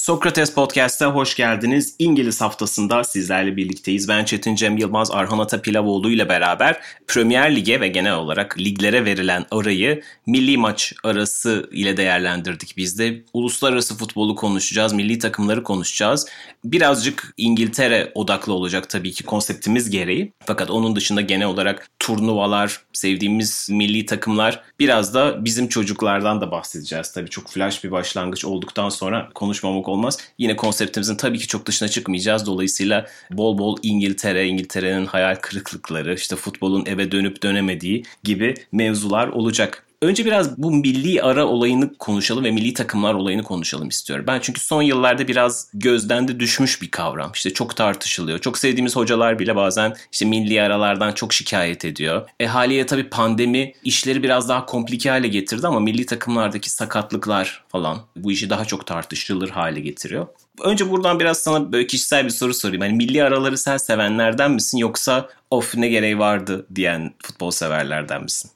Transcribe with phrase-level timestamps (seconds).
[0.00, 1.96] Sokrates Podcast'a hoş geldiniz.
[1.98, 4.08] İngiliz haftasında sizlerle birlikteyiz.
[4.08, 9.46] Ben Çetin Cem Yılmaz, Arhan Atapilavoğlu ile beraber Premier Lig'e ve genel olarak liglere verilen
[9.50, 12.76] arayı milli maç arası ile değerlendirdik.
[12.76, 16.26] Biz de uluslararası futbolu konuşacağız, milli takımları konuşacağız.
[16.64, 20.32] Birazcık İngiltere odaklı olacak tabii ki konseptimiz gereği.
[20.46, 27.12] Fakat onun dışında genel olarak turnuvalar, sevdiğimiz milli takımlar biraz da bizim çocuklardan da bahsedeceğiz.
[27.12, 30.18] Tabii çok flash bir başlangıç olduktan sonra konuşmamak olmaz.
[30.38, 32.46] Yine konseptimizin tabii ki çok dışına çıkmayacağız.
[32.46, 39.89] Dolayısıyla bol bol İngiltere, İngiltere'nin hayal kırıklıkları, işte futbolun eve dönüp dönemediği gibi mevzular olacak.
[40.02, 44.24] Önce biraz bu milli ara olayını konuşalım ve milli takımlar olayını konuşalım istiyorum.
[44.28, 47.32] Ben çünkü son yıllarda biraz gözden de düşmüş bir kavram.
[47.34, 48.38] İşte çok tartışılıyor.
[48.38, 52.28] Çok sevdiğimiz hocalar bile bazen işte milli aralardan çok şikayet ediyor.
[52.40, 57.98] E haliyle tabii pandemi işleri biraz daha komplike hale getirdi ama milli takımlardaki sakatlıklar falan
[58.16, 60.26] bu işi daha çok tartışılır hale getiriyor.
[60.64, 62.80] Önce buradan biraz sana böyle kişisel bir soru sorayım.
[62.80, 68.50] Hani milli araları sen sevenlerden misin yoksa of ne gereği vardı diyen futbol severlerden misin?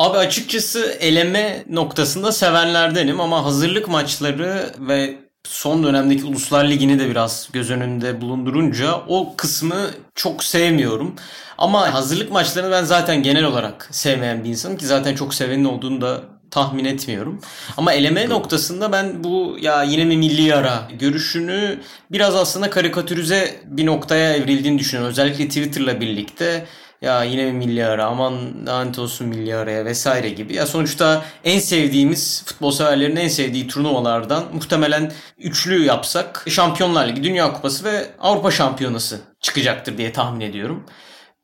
[0.00, 7.48] Abi açıkçası eleme noktasında sevenlerdenim ama hazırlık maçları ve son dönemdeki Uluslar Ligi'ni de biraz
[7.52, 11.14] göz önünde bulundurunca o kısmı çok sevmiyorum.
[11.58, 16.00] Ama hazırlık maçlarını ben zaten genel olarak sevmeyen bir insanım ki zaten çok sevenin olduğunu
[16.00, 17.40] da tahmin etmiyorum.
[17.76, 21.80] Ama eleme noktasında ben bu ya yine mi milli ara görüşünü
[22.12, 25.10] biraz aslında karikatürize bir noktaya evrildiğini düşünüyorum.
[25.10, 26.66] Özellikle Twitter'la birlikte
[27.02, 30.54] ya yine bir milli ara aman lanet olsun milli araya vesaire gibi.
[30.54, 37.52] Ya sonuçta en sevdiğimiz futbol severlerin en sevdiği turnuvalardan muhtemelen üçlü yapsak Şampiyonlar Ligi, Dünya
[37.52, 40.86] Kupası ve Avrupa Şampiyonası çıkacaktır diye tahmin ediyorum.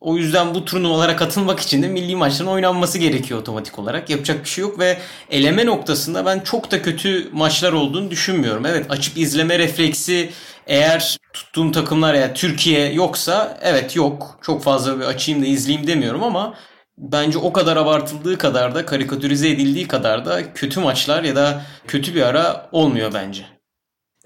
[0.01, 4.11] O yüzden bu turnuvalara katılmak için de milli maçların oynanması gerekiyor otomatik olarak.
[4.11, 4.99] Yapacak bir şey yok ve
[5.31, 8.67] eleme noktasında ben çok da kötü maçlar olduğunu düşünmüyorum.
[8.67, 10.31] Evet açıp izleme refleksi
[10.67, 14.39] eğer tuttuğum takımlar ya yani Türkiye yoksa evet yok.
[14.43, 16.55] Çok fazla bir açayım da izleyeyim demiyorum ama
[16.99, 22.15] bence o kadar abartıldığı kadar da karikatürize edildiği kadar da kötü maçlar ya da kötü
[22.15, 23.56] bir ara olmuyor bence.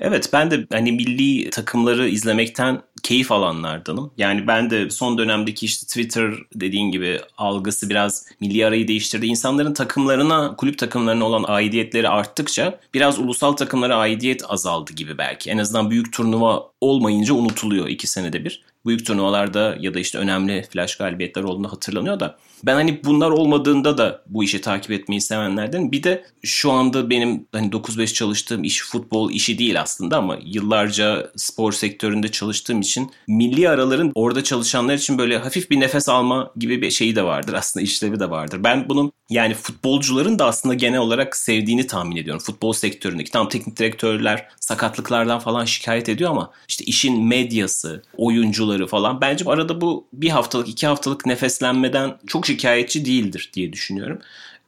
[0.01, 4.13] Evet ben de hani milli takımları izlemekten keyif alanlardanım.
[4.19, 9.27] Yani ben de son dönemdeki işte Twitter dediğin gibi algısı biraz milli arayı değiştirdi.
[9.27, 15.51] İnsanların takımlarına, kulüp takımlarına olan aidiyetleri arttıkça biraz ulusal takımlara aidiyet azaldı gibi belki.
[15.51, 18.63] En azından büyük turnuva olmayınca unutuluyor iki senede bir.
[18.87, 23.99] Büyük turnuvalarda ya da işte önemli flash galibiyetler olduğunda hatırlanıyor da ben hani bunlar olmadığında
[23.99, 25.93] da bu işi takip etmeyi sevenlerden.
[25.93, 31.31] Bir de şu anda benim hani 9-5 çalıştığım iş futbol işi değil aslında ama yıllarca
[31.37, 36.83] spor sektöründe çalıştığım için milli araların orada çalışanlar için böyle hafif bir nefes alma gibi
[36.83, 37.55] bir şeyi de vardır.
[37.55, 38.65] Aslında işlevi de vardır.
[38.65, 42.43] Ben bunun yani futbolcuların da aslında genel olarak sevdiğini tahmin ediyorum.
[42.43, 49.21] Futbol sektöründeki tam teknik direktörler sakatlıklardan falan şikayet ediyor ama işte işin medyası, oyuncuları falan
[49.21, 54.19] bence arada bu bir haftalık iki haftalık nefeslenmeden çok şikayetçi değildir diye düşünüyorum.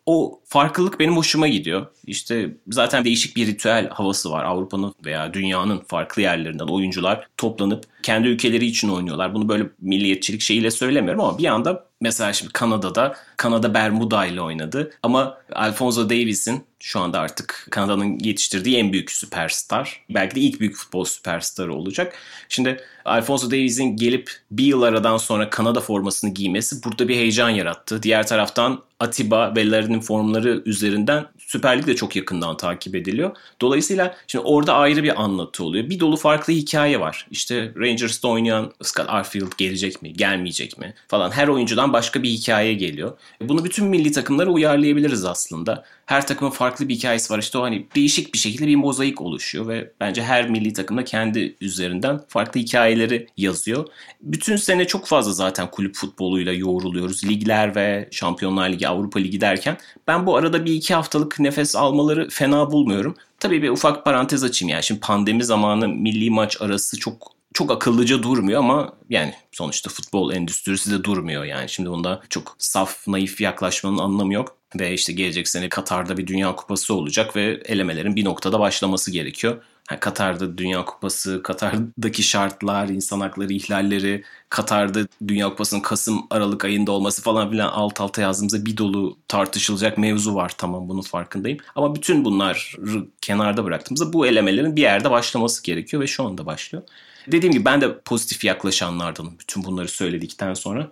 [0.07, 1.87] O farklılık benim hoşuma gidiyor.
[2.07, 4.45] İşte zaten değişik bir ritüel havası var.
[4.45, 9.35] Avrupa'nın veya dünyanın farklı yerlerinden oyuncular toplanıp kendi ülkeleri için oynuyorlar.
[9.35, 14.91] Bunu böyle milliyetçilik şeyiyle söylemiyorum ama bir anda mesela şimdi Kanada'da Kanada Bermuda ile oynadı.
[15.03, 20.05] Ama Alfonso Davies'in şu anda artık Kanada'nın yetiştirdiği en büyük süperstar.
[20.11, 22.15] Belki de ilk büyük futbol süperstarı olacak.
[22.49, 28.03] Şimdi Alfonso Davies'in gelip bir yıl aradan sonra Kanada formasını giymesi burada bir heyecan yarattı.
[28.03, 33.37] Diğer taraftan Atiba ve Larry'nin formları üzerinden Süper Lig de çok yakından takip ediliyor.
[33.61, 35.91] Dolayısıyla şimdi orada ayrı bir anlatı oluyor.
[35.91, 37.27] Bir dolu farklı hikaye var.
[37.31, 41.31] İşte Rangers'ta oynayan Scott Arfield gelecek mi, gelmeyecek mi falan.
[41.31, 43.19] Her oyuncudan başka bir hikaye geliyor.
[43.41, 45.85] Bunu bütün milli takımlara uyarlayabiliriz aslında.
[46.07, 47.39] Her takımın farklı bir hikayesi var.
[47.39, 51.57] İşte o hani değişik bir şekilde bir mozaik oluşuyor ve bence her milli takımda kendi
[51.61, 53.87] üzerinden farklı hikayeleri yazıyor.
[54.21, 57.25] Bütün sene çok fazla zaten kulüp futboluyla yoğruluyoruz.
[57.25, 59.77] Ligler ve Şampiyonlar Ligi, Avrupa Ligi derken
[60.07, 63.17] ben bu arada bir iki haftalık nefes almaları fena bulmuyorum.
[63.41, 64.83] Tabii bir ufak parantez açayım yani.
[64.83, 70.91] Şimdi pandemi zamanı milli maç arası çok çok akıllıca durmuyor ama yani sonuçta futbol endüstrisi
[70.91, 71.69] de durmuyor yani.
[71.69, 74.57] Şimdi onda çok saf, naif yaklaşmanın anlamı yok.
[74.81, 79.63] Ve işte gelecek sene Katar'da bir Dünya Kupası olacak ve elemelerin bir noktada başlaması gerekiyor.
[79.91, 86.93] Yani Katar'da Dünya Kupası, Katar'daki şartlar, insan hakları ihlalleri, Katar'da Dünya Kupası'nın Kasım Aralık ayında
[86.93, 90.53] olması falan filan alt alta yazdığımızda bir dolu tartışılacak mevzu var.
[90.59, 91.59] Tamam bunun farkındayım.
[91.75, 92.59] Ama bütün bunları
[93.21, 96.85] kenarda bıraktığımızda bu elemelerin bir yerde başlaması gerekiyor ve şu anda başlıyor.
[97.27, 100.91] Dediğim gibi ben de pozitif yaklaşanlardanım bütün bunları söyledikten sonra.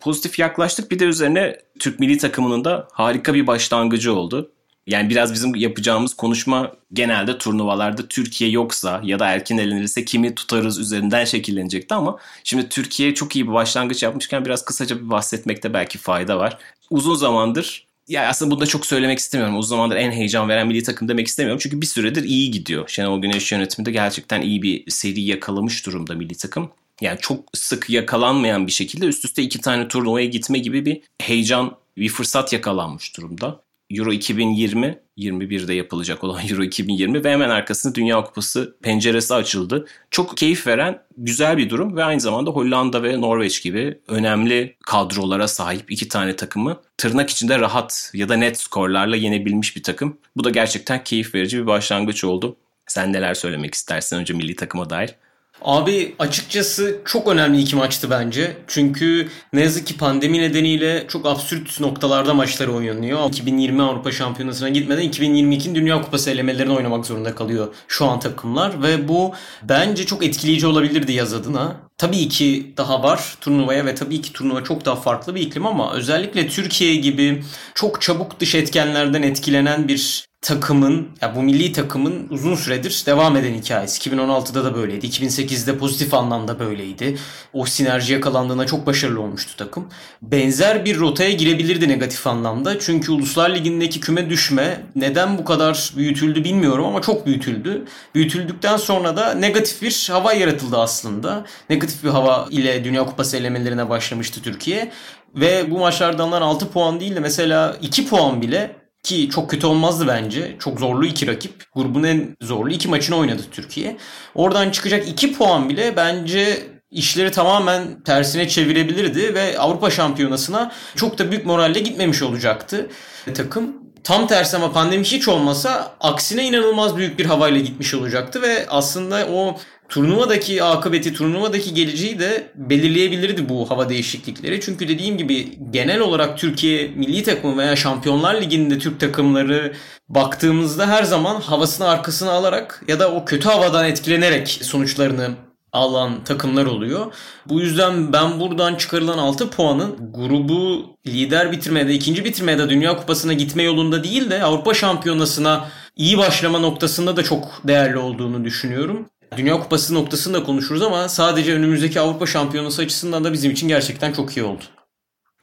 [0.00, 4.50] Pozitif yaklaştık bir de üzerine Türk milli takımının da harika bir başlangıcı oldu.
[4.86, 10.78] Yani biraz bizim yapacağımız konuşma genelde turnuvalarda Türkiye yoksa ya da erken elenirse kimi tutarız
[10.78, 15.98] üzerinden şekillenecekti ama şimdi Türkiye çok iyi bir başlangıç yapmışken biraz kısaca bir bahsetmekte belki
[15.98, 16.58] fayda var.
[16.90, 19.56] Uzun zamandır ya aslında bunu da çok söylemek istemiyorum.
[19.56, 21.60] Uzun zamandır en heyecan veren milli takım demek istemiyorum.
[21.62, 22.88] Çünkü bir süredir iyi gidiyor.
[22.88, 26.70] Şenol Güneş yönetiminde gerçekten iyi bir seri yakalamış durumda milli takım.
[27.00, 31.76] Yani çok sık yakalanmayan bir şekilde üst üste iki tane turnuvaya gitme gibi bir heyecan,
[31.96, 33.60] bir fırsat yakalanmış durumda.
[33.90, 39.86] Euro 2020 21'de yapılacak olan Euro 2020 ve hemen arkasında Dünya Kupası penceresi açıldı.
[40.10, 45.48] Çok keyif veren güzel bir durum ve aynı zamanda Hollanda ve Norveç gibi önemli kadrolara
[45.48, 50.18] sahip iki tane takımı tırnak içinde rahat ya da net skorlarla yenebilmiş bir takım.
[50.36, 52.56] Bu da gerçekten keyif verici bir başlangıç oldu.
[52.86, 55.14] Sen neler söylemek istersen önce milli takıma dair?
[55.62, 58.56] Abi açıkçası çok önemli iki maçtı bence.
[58.66, 63.28] Çünkü ne yazık ki pandemi nedeniyle çok absürt noktalarda maçlar oynanıyor.
[63.28, 68.82] 2020 Avrupa Şampiyonası'na gitmeden 2022'nin Dünya Kupası elemelerini oynamak zorunda kalıyor şu an takımlar.
[68.82, 71.76] Ve bu bence çok etkileyici olabilirdi yaz adına.
[71.98, 75.92] Tabii ki daha var turnuvaya ve tabii ki turnuva çok daha farklı bir iklim ama
[75.92, 77.42] özellikle Türkiye gibi
[77.74, 83.54] çok çabuk dış etkenlerden etkilenen bir takımın, ya bu milli takımın uzun süredir devam eden
[83.54, 84.10] hikayesi.
[84.10, 85.06] 2016'da da böyleydi.
[85.06, 87.18] 2008'de pozitif anlamda böyleydi.
[87.52, 89.88] O sinerji yakalandığında çok başarılı olmuştu takım.
[90.22, 92.78] Benzer bir rotaya girebilirdi negatif anlamda.
[92.78, 97.84] Çünkü Uluslar Ligi'ndeki küme düşme neden bu kadar büyütüldü bilmiyorum ama çok büyütüldü.
[98.14, 101.44] Büyütüldükten sonra da negatif bir hava yaratıldı aslında.
[101.70, 104.92] Negatif bir hava ile Dünya Kupası elemelerine başlamıştı Türkiye.
[105.34, 110.06] Ve bu maçlardan 6 puan değil de mesela 2 puan bile ki çok kötü olmazdı
[110.06, 110.56] bence.
[110.58, 111.64] Çok zorlu iki rakip.
[111.74, 113.96] Grubun en zorlu iki maçını oynadı Türkiye.
[114.34, 121.30] Oradan çıkacak iki puan bile bence işleri tamamen tersine çevirebilirdi ve Avrupa Şampiyonası'na çok da
[121.30, 122.88] büyük moralle gitmemiş olacaktı
[123.34, 123.76] takım.
[124.04, 129.26] Tam tersi ama pandemi hiç olmasa aksine inanılmaz büyük bir havayla gitmiş olacaktı ve aslında
[129.32, 134.60] o turnuvadaki akıbeti, turnuvadaki geleceği de belirleyebilirdi bu hava değişiklikleri.
[134.60, 139.72] Çünkü dediğim gibi genel olarak Türkiye milli takımı veya Şampiyonlar Ligi'nde Türk takımları
[140.08, 145.30] baktığımızda her zaman havasını arkasına alarak ya da o kötü havadan etkilenerek sonuçlarını
[145.72, 147.12] alan takımlar oluyor.
[147.48, 153.62] Bu yüzden ben buradan çıkarılan 6 puanın grubu lider bitirmede, ikinci bitirmede Dünya Kupası'na gitme
[153.62, 159.08] yolunda değil de Avrupa Şampiyonası'na iyi başlama noktasında da çok değerli olduğunu düşünüyorum.
[159.36, 164.36] Dünya Kupası noktasında konuşuruz ama sadece önümüzdeki Avrupa Şampiyonası açısından da bizim için gerçekten çok
[164.36, 164.62] iyi oldu.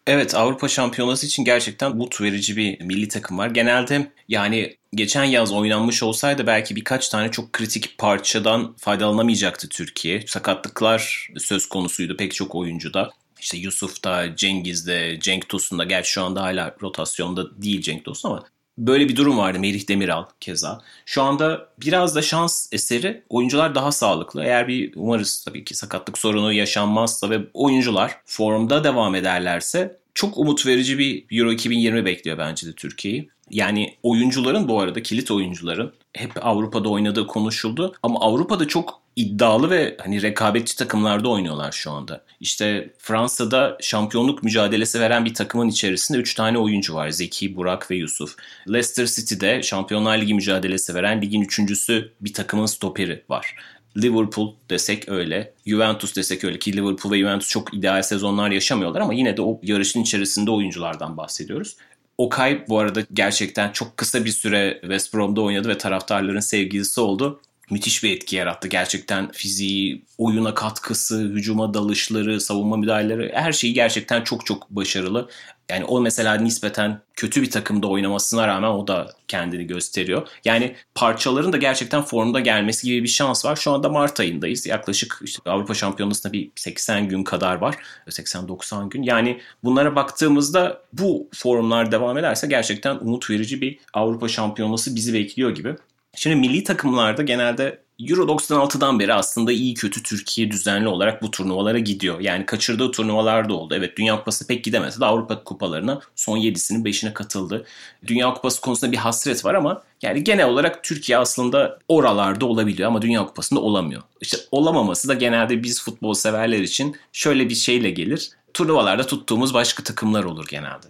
[0.07, 3.49] Evet Avrupa Şampiyonası için gerçekten umut verici bir milli takım var.
[3.49, 10.27] Genelde yani geçen yaz oynanmış olsaydı belki birkaç tane çok kritik parçadan faydalanamayacaktı Türkiye.
[10.27, 13.11] Sakatlıklar söz konusuydu pek çok oyuncuda.
[13.39, 18.43] İşte Yusuf'ta, Cengiz'de, Cenk Tosun'da gerçi şu anda hala rotasyonda değil Cenk Tosun ama
[18.77, 20.81] Böyle bir durum vardı Merih Demiral keza.
[21.05, 24.43] Şu anda biraz da şans eseri oyuncular daha sağlıklı.
[24.43, 30.65] Eğer bir umarız tabii ki sakatlık sorunu yaşanmazsa ve oyuncular formda devam ederlerse çok umut
[30.65, 33.29] verici bir Euro 2020 bekliyor bence de Türkiye'yi.
[33.49, 39.97] Yani oyuncuların bu arada kilit oyuncuların hep Avrupa'da oynadığı konuşuldu ama Avrupa'da çok iddialı ve
[40.03, 42.23] hani rekabetçi takımlarda oynuyorlar şu anda.
[42.39, 47.09] İşte Fransa'da şampiyonluk mücadelesi veren bir takımın içerisinde 3 tane oyuncu var.
[47.09, 48.35] Zeki, Burak ve Yusuf.
[48.69, 53.55] Leicester City'de Şampiyonlar Ligi mücadelesi veren ligin üçüncüsü bir takımın stoperi var.
[53.97, 59.13] Liverpool desek öyle, Juventus desek öyle ki Liverpool ve Juventus çok ideal sezonlar yaşamıyorlar ama
[59.13, 61.77] yine de o yarışın içerisinde oyunculardan bahsediyoruz.
[62.17, 67.41] Okay bu arada gerçekten çok kısa bir süre West Brom'da oynadı ve taraftarların sevgilisi oldu
[67.69, 68.67] müthiş bir etki yarattı.
[68.67, 75.29] Gerçekten fiziği, oyuna katkısı, hücuma dalışları, savunma müdahaleleri her şeyi gerçekten çok çok başarılı.
[75.69, 80.27] Yani o mesela nispeten kötü bir takımda oynamasına rağmen o da kendini gösteriyor.
[80.45, 83.55] Yani parçaların da gerçekten formda gelmesi gibi bir şans var.
[83.55, 84.65] Şu anda Mart ayındayız.
[84.65, 87.75] Yaklaşık işte Avrupa Şampiyonası'nda bir 80 gün kadar var.
[88.07, 89.03] 80-90 gün.
[89.03, 95.55] Yani bunlara baktığımızda bu formlar devam ederse gerçekten umut verici bir Avrupa Şampiyonası bizi bekliyor
[95.55, 95.75] gibi.
[96.15, 101.79] Şimdi milli takımlarda genelde Euro 96'dan beri aslında iyi kötü Türkiye düzenli olarak bu turnuvalara
[101.79, 102.19] gidiyor.
[102.19, 103.75] Yani kaçırdığı turnuvalar da oldu.
[103.77, 107.65] Evet Dünya Kupası pek gidemese de Avrupa Kupalarına son 7'sinin 5'ine katıldı.
[108.07, 113.01] Dünya Kupası konusunda bir hasret var ama yani genel olarak Türkiye aslında oralarda olabiliyor ama
[113.01, 114.01] Dünya Kupası'nda olamıyor.
[114.21, 118.29] İşte olamaması da genelde biz futbol severler için şöyle bir şeyle gelir.
[118.53, 120.87] Turnuvalarda tuttuğumuz başka takımlar olur genelde.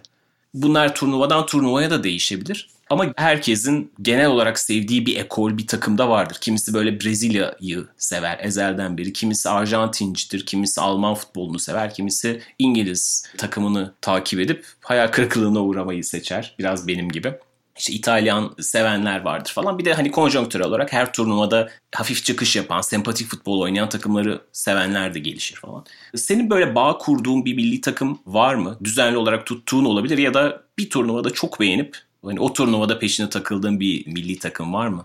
[0.54, 2.73] Bunlar turnuvadan turnuvaya da değişebilir.
[2.90, 6.36] Ama herkesin genel olarak sevdiği bir ekol, bir takımda vardır.
[6.40, 9.12] Kimisi böyle Brezilya'yı sever ezelden beri.
[9.12, 16.54] Kimisi Arjantincidir, kimisi Alman futbolunu sever, kimisi İngiliz takımını takip edip hayal kırıklığına uğramayı seçer.
[16.58, 17.34] Biraz benim gibi
[17.78, 19.78] işte İtalyan sevenler vardır falan.
[19.78, 25.14] Bir de hani konjonktürel olarak her turnuvada hafif çıkış yapan, sempatik futbol oynayan takımları sevenler
[25.14, 25.84] de gelişir falan.
[26.16, 28.78] Senin böyle bağ kurduğun bir milli takım var mı?
[28.84, 33.80] Düzenli olarak tuttuğun olabilir ya da bir turnuvada çok beğenip hani o turnuvada peşine takıldığın
[33.80, 35.04] bir milli takım var mı?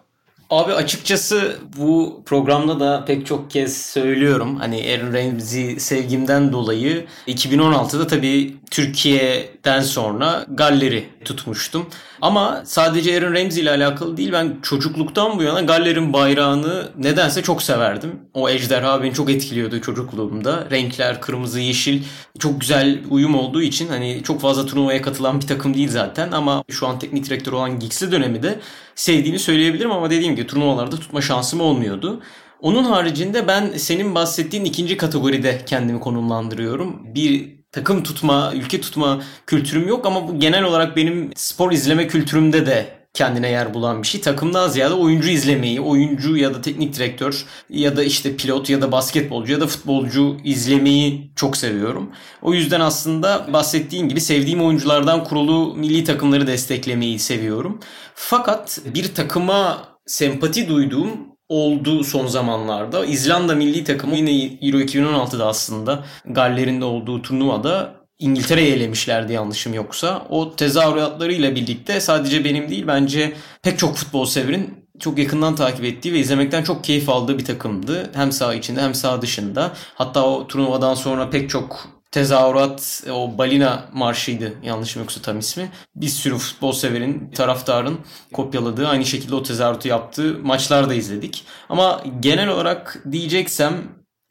[0.49, 4.55] Abi açıkçası bu programda da pek çok kez söylüyorum.
[4.55, 11.89] Hani Aaron Ramsey sevgimden dolayı 2016'da tabii Türkiye'den sonra Galler'i tutmuştum.
[12.21, 14.31] Ama sadece Aaron Ramsey ile alakalı değil.
[14.31, 18.19] Ben çocukluktan bu yana Galler'in bayrağını nedense çok severdim.
[18.33, 20.67] O ejderha beni çok etkiliyordu çocukluğumda.
[20.71, 22.03] Renkler kırmızı, yeşil
[22.39, 26.31] çok güzel uyum olduğu için hani çok fazla turnuvaya katılan bir takım değil zaten.
[26.31, 28.59] Ama şu an teknik direktör olan Giggs'li dönemi de
[28.95, 29.91] sevdiğini söyleyebilirim.
[29.91, 32.21] Ama dediğim gibi turnuvalarda tutma şansım olmuyordu.
[32.61, 37.15] Onun haricinde ben senin bahsettiğin ikinci kategoride kendimi konumlandırıyorum.
[37.15, 42.65] Bir takım tutma, ülke tutma kültürüm yok ama bu genel olarak benim spor izleme kültürümde
[42.65, 44.21] de kendine yer bulan bir şey.
[44.21, 48.91] Takımdan ziyade oyuncu izlemeyi, oyuncu ya da teknik direktör ya da işte pilot ya da
[48.91, 52.11] basketbolcu ya da futbolcu izlemeyi çok seviyorum.
[52.41, 57.79] O yüzden aslında bahsettiğim gibi sevdiğim oyunculardan kurulu milli takımları desteklemeyi seviyorum.
[58.15, 61.11] Fakat bir takıma sempati duyduğum
[61.50, 63.06] oldu son zamanlarda.
[63.06, 70.25] İzlanda milli takımı yine Euro 2016'da aslında Galler'in de olduğu turnuvada İngiltere'yi elemişlerdi yanlışım yoksa.
[70.29, 76.13] O tezahüratlarıyla birlikte sadece benim değil bence pek çok futbol severin çok yakından takip ettiği
[76.13, 78.12] ve izlemekten çok keyif aldığı bir takımdı.
[78.13, 79.72] Hem sağ içinde hem sağ dışında.
[79.96, 85.72] Hatta o turnuvadan sonra pek çok tezahürat o balina marşıydı yanlışım yoksa tam ismi.
[85.96, 88.00] Bir sürü futbol severin, taraftarın
[88.34, 91.46] kopyaladığı aynı şekilde o tezahüratı yaptığı maçlar da izledik.
[91.70, 93.74] Ama genel olarak diyeceksem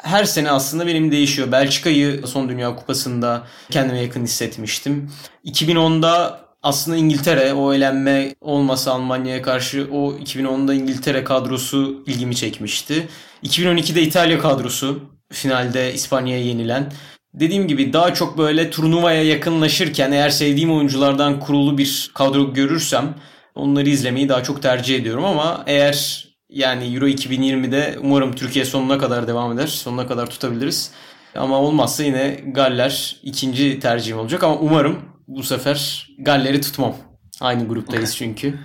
[0.03, 1.53] her sene aslında benim değişiyor.
[1.53, 5.11] Belçika'yı son Dünya Kupası'nda kendime yakın hissetmiştim.
[5.45, 13.09] 2010'da aslında İngiltere o elenme olmasa Almanya'ya karşı o 2010'da İngiltere kadrosu ilgimi çekmişti.
[13.45, 15.01] 2012'de İtalya kadrosu
[15.33, 16.93] finalde İspanya'ya yenilen
[17.35, 23.15] dediğim gibi daha çok böyle turnuvaya yakınlaşırken eğer sevdiğim oyunculardan kurulu bir kadro görürsem
[23.55, 29.29] onları izlemeyi daha çok tercih ediyorum ama eğer yani Euro 2020'de umarım Türkiye sonuna kadar
[29.29, 29.67] devam eder.
[29.67, 30.91] Sonuna kadar tutabiliriz.
[31.35, 36.97] Ama olmazsa yine Galler ikinci tercihim olacak ama umarım bu sefer Galler'i tutmam.
[37.41, 38.59] Aynı gruptayız çünkü.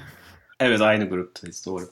[0.60, 1.90] evet aynı gruptayız doğru.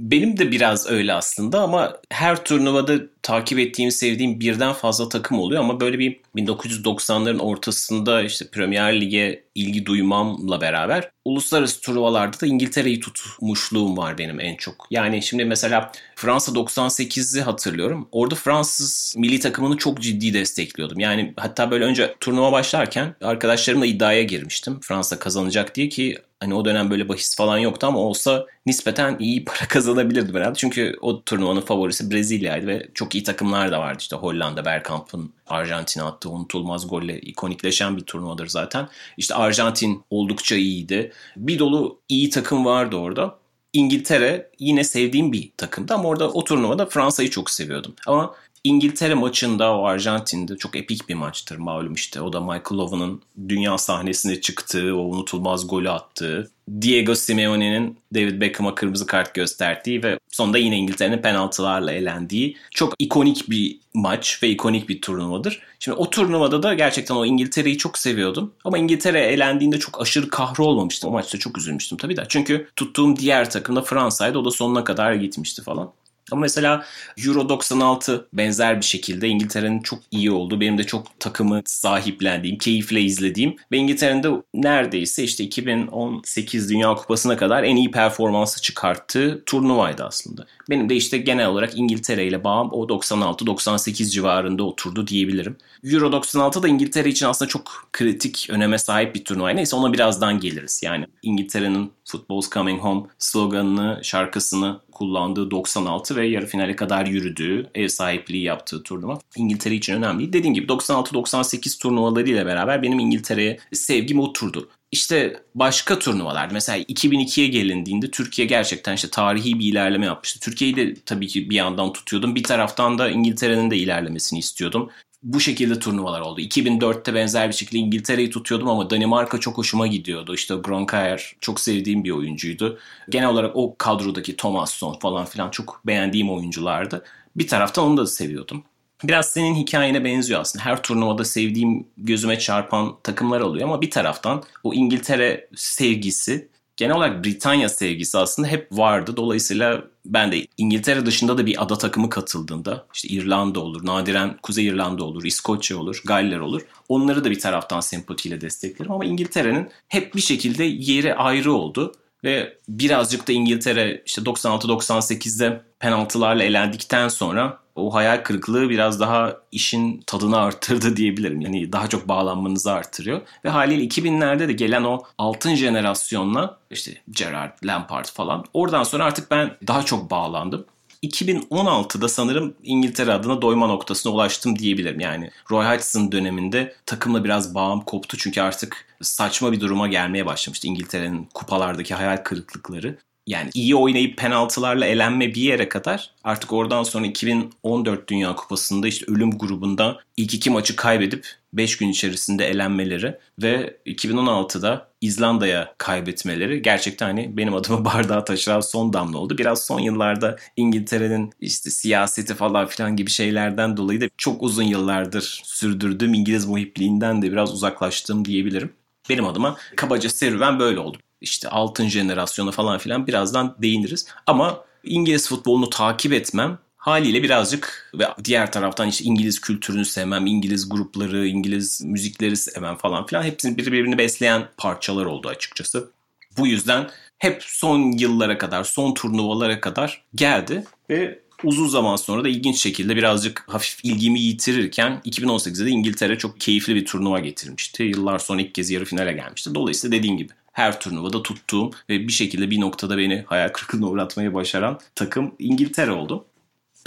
[0.00, 5.60] Benim de biraz öyle aslında ama her turnuvada takip ettiğim, sevdiğim birden fazla takım oluyor
[5.60, 13.00] ama böyle bir 1990'ların ortasında işte Premier Lig'e ilgi duymamla beraber uluslararası turnuvalarda da İngiltere'yi
[13.00, 14.86] tutmuşluğum var benim en çok.
[14.90, 18.08] Yani şimdi mesela Fransa 98'i hatırlıyorum.
[18.12, 20.98] Orada Fransız milli takımını çok ciddi destekliyordum.
[20.98, 24.80] Yani hatta böyle önce turnuva başlarken arkadaşlarımla iddiaya girmiştim.
[24.80, 29.44] Fransa kazanacak diye ki Hani o dönem böyle bahis falan yoktu ama olsa nispeten iyi
[29.44, 30.54] para kazanabilirdim herhalde.
[30.54, 33.98] Çünkü o turnuvanın favorisi Brezilya'ydı ve çok iyi takımlar da vardı.
[34.00, 38.88] İşte Hollanda, Bergkamp'ın Arjantin'e attığı unutulmaz golle ikonikleşen bir turnuvadır zaten.
[39.16, 41.12] İşte Arjantin oldukça iyiydi.
[41.36, 43.38] Bir dolu iyi takım vardı orada.
[43.72, 47.94] İngiltere yine sevdiğim bir takımdı ama orada o turnuvada Fransa'yı çok seviyordum.
[48.06, 48.34] Ama
[48.64, 52.20] İngiltere maçında o Arjantin'de çok epik bir maçtır malum işte.
[52.20, 58.74] O da Michael Owen'ın dünya sahnesine çıktığı, o unutulmaz golü attığı, Diego Simeone'nin David Beckham'a
[58.74, 64.88] kırmızı kart gösterdiği ve sonunda yine İngiltere'nin penaltılarla elendiği çok ikonik bir maç ve ikonik
[64.88, 65.62] bir turnuvadır.
[65.78, 68.52] Şimdi o turnuvada da gerçekten o İngiltere'yi çok seviyordum.
[68.64, 71.10] Ama İngiltere elendiğinde çok aşırı kahrolmamıştım.
[71.10, 72.24] O maçta çok üzülmüştüm tabii de.
[72.28, 74.38] Çünkü tuttuğum diğer takım da Fransa'ydı.
[74.38, 75.92] O da sonuna kadar gitmişti falan.
[76.32, 76.84] Ama mesela
[77.26, 83.00] Euro 96 benzer bir şekilde İngiltere'nin çok iyi olduğu, benim de çok takımı sahiplendiğim, keyifle
[83.00, 90.04] izlediğim ve İngiltere'nin de neredeyse işte 2018 Dünya Kupası'na kadar en iyi performansı çıkarttığı turnuvaydı
[90.04, 90.46] aslında.
[90.70, 95.56] Benim de işte genel olarak İngiltere ile bağım o 96-98 civarında oturdu diyebilirim.
[95.84, 99.50] Euro 96 da İngiltere için aslında çok kritik öneme sahip bir turnuva.
[99.50, 100.80] Neyse ona birazdan geliriz.
[100.84, 107.88] Yani İngiltere'nin Football's Coming Home sloganını, şarkısını kullandığı 96 ve yarı finale kadar yürüdüğü, ev
[107.88, 110.32] sahipliği yaptığı turnuva İngiltere için önemli.
[110.32, 114.68] Dediğim gibi 96-98 turnuvalarıyla beraber benim İngiltere'ye sevgim oturdu.
[114.92, 120.40] İşte başka turnuvalar mesela 2002'ye gelindiğinde Türkiye gerçekten işte tarihi bir ilerleme yapmıştı.
[120.40, 122.34] Türkiye'yi de tabii ki bir yandan tutuyordum.
[122.34, 124.90] Bir taraftan da İngiltere'nin de ilerlemesini istiyordum
[125.24, 126.40] bu şekilde turnuvalar oldu.
[126.40, 130.34] 2004'te benzer bir şekilde İngiltere'yi tutuyordum ama Danimarka çok hoşuma gidiyordu.
[130.34, 132.78] İşte Gronkaer çok sevdiğim bir oyuncuydu.
[133.08, 137.04] Genel olarak o kadrodaki Thomasson falan filan çok beğendiğim oyunculardı.
[137.36, 138.64] Bir taraftan onu da seviyordum.
[139.04, 140.64] Biraz senin hikayene benziyor aslında.
[140.64, 147.24] Her turnuvada sevdiğim, gözüme çarpan takımlar oluyor ama bir taraftan o İngiltere sevgisi genel olarak
[147.24, 149.16] Britanya sevgisi aslında hep vardı.
[149.16, 154.66] Dolayısıyla ben de İngiltere dışında da bir ada takımı katıldığında işte İrlanda olur, nadiren Kuzey
[154.66, 156.62] İrlanda olur, İskoçya olur, Galler olur.
[156.88, 161.92] Onları da bir taraftan sempatiyle desteklerim ama İngiltere'nin hep bir şekilde yeri ayrı oldu.
[162.24, 170.02] Ve birazcık da İngiltere işte 96-98'de penaltılarla elendikten sonra o hayal kırıklığı biraz daha işin
[170.06, 171.40] tadını arttırdı diyebilirim.
[171.40, 173.20] Yani daha çok bağlanmanızı arttırıyor.
[173.44, 179.30] Ve haliyle 2000'lerde de gelen o altın jenerasyonla işte Gerrard, Lampard falan oradan sonra artık
[179.30, 180.66] ben daha çok bağlandım.
[181.08, 185.00] 2016'da sanırım İngiltere adına doyma noktasına ulaştım diyebilirim.
[185.00, 190.66] Yani Roy Hodgson döneminde takımla biraz bağım koptu çünkü artık saçma bir duruma gelmeye başlamıştı
[190.66, 197.06] İngiltere'nin kupalardaki hayal kırıklıkları yani iyi oynayıp penaltılarla elenme bir yere kadar artık oradan sonra
[197.06, 203.76] 2014 Dünya Kupası'nda işte ölüm grubunda ilk iki maçı kaybedip 5 gün içerisinde elenmeleri ve
[203.86, 209.38] 2016'da İzlanda'ya kaybetmeleri gerçekten hani benim adıma bardağı taşıran son damla oldu.
[209.38, 215.42] Biraz son yıllarda İngiltere'nin işte siyaseti falan filan gibi şeylerden dolayı da çok uzun yıllardır
[215.44, 218.72] sürdürdüğüm İngiliz muhipliğinden de biraz uzaklaştım diyebilirim.
[219.10, 224.06] Benim adıma kabaca serüven böyle oldu işte altın jenerasyonu falan filan birazdan değiniriz.
[224.26, 230.68] Ama İngiliz futbolunu takip etmem haliyle birazcık ve diğer taraftan işte İngiliz kültürünü sevmem, İngiliz
[230.68, 235.90] grupları, İngiliz müzikleri sevmem falan filan hepsini birbirini besleyen parçalar oldu açıkçası.
[236.38, 242.28] Bu yüzden hep son yıllara kadar, son turnuvalara kadar geldi ve uzun zaman sonra da
[242.28, 247.82] ilginç şekilde birazcık hafif ilgimi yitirirken 2018'de de İngiltere çok keyifli bir turnuva getirmişti.
[247.82, 249.54] Yıllar sonra ilk kez yarı finale gelmişti.
[249.54, 254.34] Dolayısıyla dediğim gibi her turnuvada tuttuğum ve bir şekilde bir noktada beni hayal kırıklığına uğratmayı
[254.34, 256.24] başaran takım İngiltere oldu.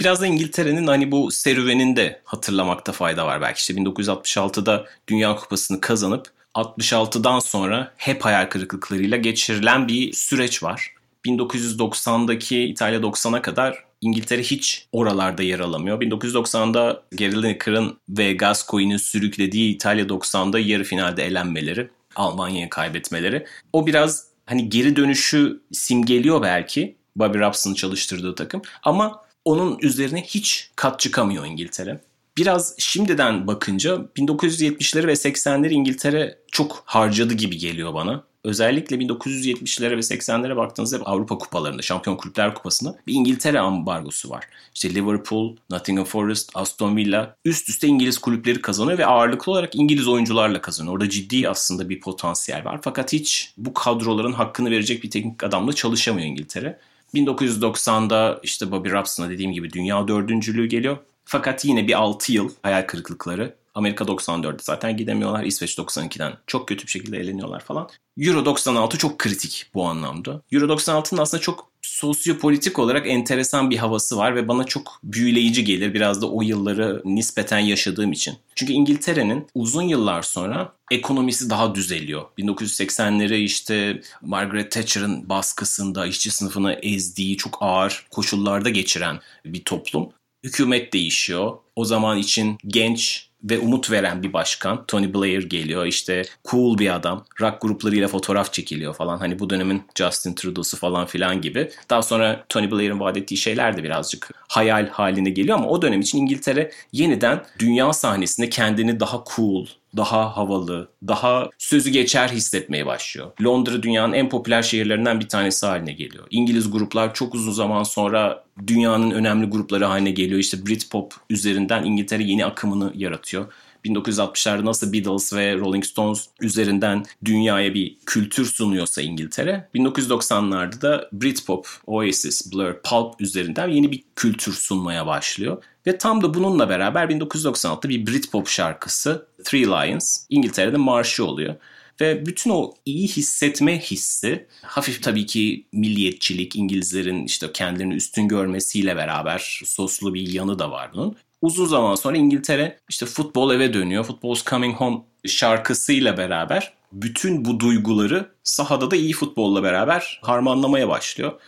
[0.00, 3.40] Biraz da İngiltere'nin hani bu serüvenini de hatırlamakta fayda var.
[3.40, 10.94] Belki işte 1966'da Dünya Kupası'nı kazanıp 66'dan sonra hep hayal kırıklıklarıyla geçirilen bir süreç var.
[11.26, 16.00] 1990'daki İtalya 90'a kadar İngiltere hiç oralarda yer alamıyor.
[16.00, 23.46] 1990'da Gary Lineker'ın ve Gascoigne'in sürüklediği İtalya 90'da yarı finalde elenmeleri Almanya'ya kaybetmeleri.
[23.72, 26.96] O biraz hani geri dönüşü simgeliyor belki.
[27.16, 28.62] Bobby Robson'ın çalıştırdığı takım.
[28.82, 32.00] Ama onun üzerine hiç kat çıkamıyor İngiltere.
[32.36, 40.00] Biraz şimdiden bakınca 1970'leri ve 80'leri İngiltere çok harcadı gibi geliyor bana özellikle 1970'lere ve
[40.00, 44.44] 80'lere baktığınızda Avrupa kupalarında, Şampiyon Kulüpler Kupası'nda bir İngiltere ambargosu var.
[44.74, 50.08] İşte Liverpool, Nottingham Forest, Aston Villa üst üste İngiliz kulüpleri kazanıyor ve ağırlıklı olarak İngiliz
[50.08, 50.94] oyuncularla kazanıyor.
[50.94, 52.80] Orada ciddi aslında bir potansiyel var.
[52.82, 56.78] Fakat hiç bu kadroların hakkını verecek bir teknik adamla çalışamıyor İngiltere.
[57.14, 60.96] 1990'da işte Bobby Robson'a dediğim gibi dünya dördüncülüğü geliyor.
[61.24, 63.54] Fakat yine bir 6 yıl hayal kırıklıkları.
[63.78, 65.44] Amerika 94'de zaten gidemiyorlar.
[65.44, 67.88] İsveç 92'den çok kötü bir şekilde eleniyorlar falan.
[68.18, 70.42] Euro 96 çok kritik bu anlamda.
[70.52, 75.94] Euro 96'nın aslında çok sosyopolitik olarak enteresan bir havası var ve bana çok büyüleyici gelir
[75.94, 78.34] biraz da o yılları nispeten yaşadığım için.
[78.54, 82.22] Çünkü İngiltere'nin uzun yıllar sonra ekonomisi daha düzeliyor.
[82.38, 90.08] 1980'leri işte Margaret Thatcher'ın baskısında işçi sınıfını ezdiği çok ağır koşullarda geçiren bir toplum.
[90.44, 91.56] Hükümet değişiyor.
[91.76, 94.84] O zaman için genç ve umut veren bir başkan.
[94.86, 97.24] Tony Blair geliyor işte cool bir adam.
[97.40, 99.18] Rock gruplarıyla fotoğraf çekiliyor falan.
[99.18, 101.70] Hani bu dönemin Justin Trudeau'su falan filan gibi.
[101.90, 106.00] Daha sonra Tony Blair'in vaat ettiği şeyler de birazcık hayal haline geliyor ama o dönem
[106.00, 113.30] için İngiltere yeniden dünya sahnesinde kendini daha cool, daha havalı, daha sözü geçer hissetmeye başlıyor.
[113.42, 116.26] Londra dünyanın en popüler şehirlerinden bir tanesi haline geliyor.
[116.30, 120.40] İngiliz gruplar çok uzun zaman sonra dünyanın önemli grupları haline geliyor.
[120.40, 123.52] İşte Britpop üzerinden İngiltere yeni akımını yaratıyor.
[123.84, 131.68] 1960'larda nasıl Beatles ve Rolling Stones üzerinden dünyaya bir kültür sunuyorsa İngiltere, 1990'larda da Britpop,
[131.86, 135.62] Oasis, Blur, Pulp üzerinden yeni bir kültür sunmaya başlıyor.
[135.88, 141.54] Ve tam da bununla beraber 1996'da bir Britpop şarkısı Three Lions İngiltere'de marşı oluyor.
[142.00, 148.96] Ve bütün o iyi hissetme hissi hafif tabii ki milliyetçilik, İngilizlerin işte kendilerini üstün görmesiyle
[148.96, 151.16] beraber soslu bir yanı da var bunun.
[151.42, 154.04] Uzun zaman sonra İngiltere işte futbol eve dönüyor.
[154.04, 161.40] Football's Coming Home şarkısıyla beraber bütün bu duyguları sahada da iyi futbolla beraber harmanlamaya başlıyor.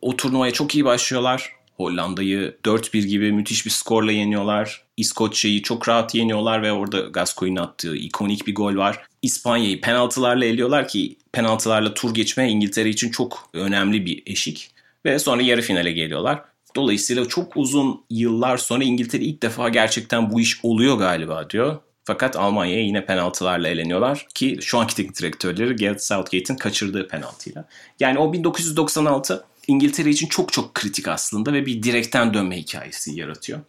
[0.00, 1.61] O turnuvaya çok iyi başlıyorlar.
[1.76, 4.84] Hollanda'yı 4-1 gibi müthiş bir skorla yeniyorlar.
[4.96, 9.06] İskoçya'yı çok rahat yeniyorlar ve orada Gascoigne'in attığı ikonik bir gol var.
[9.22, 14.70] İspanya'yı penaltılarla eliyorlar ki penaltılarla tur geçme İngiltere için çok önemli bir eşik.
[15.04, 16.42] Ve sonra yarı finale geliyorlar.
[16.76, 21.78] Dolayısıyla çok uzun yıllar sonra İngiltere ilk defa gerçekten bu iş oluyor galiba diyor.
[22.04, 27.68] Fakat Almanya'ya yine penaltılarla eleniyorlar ki şu anki teknik direktörleri Gareth Southgate'in kaçırdığı penaltıyla.
[28.00, 33.60] Yani o 1996 İngiltere için çok çok kritik aslında ve bir direkten dönme hikayesi yaratıyor.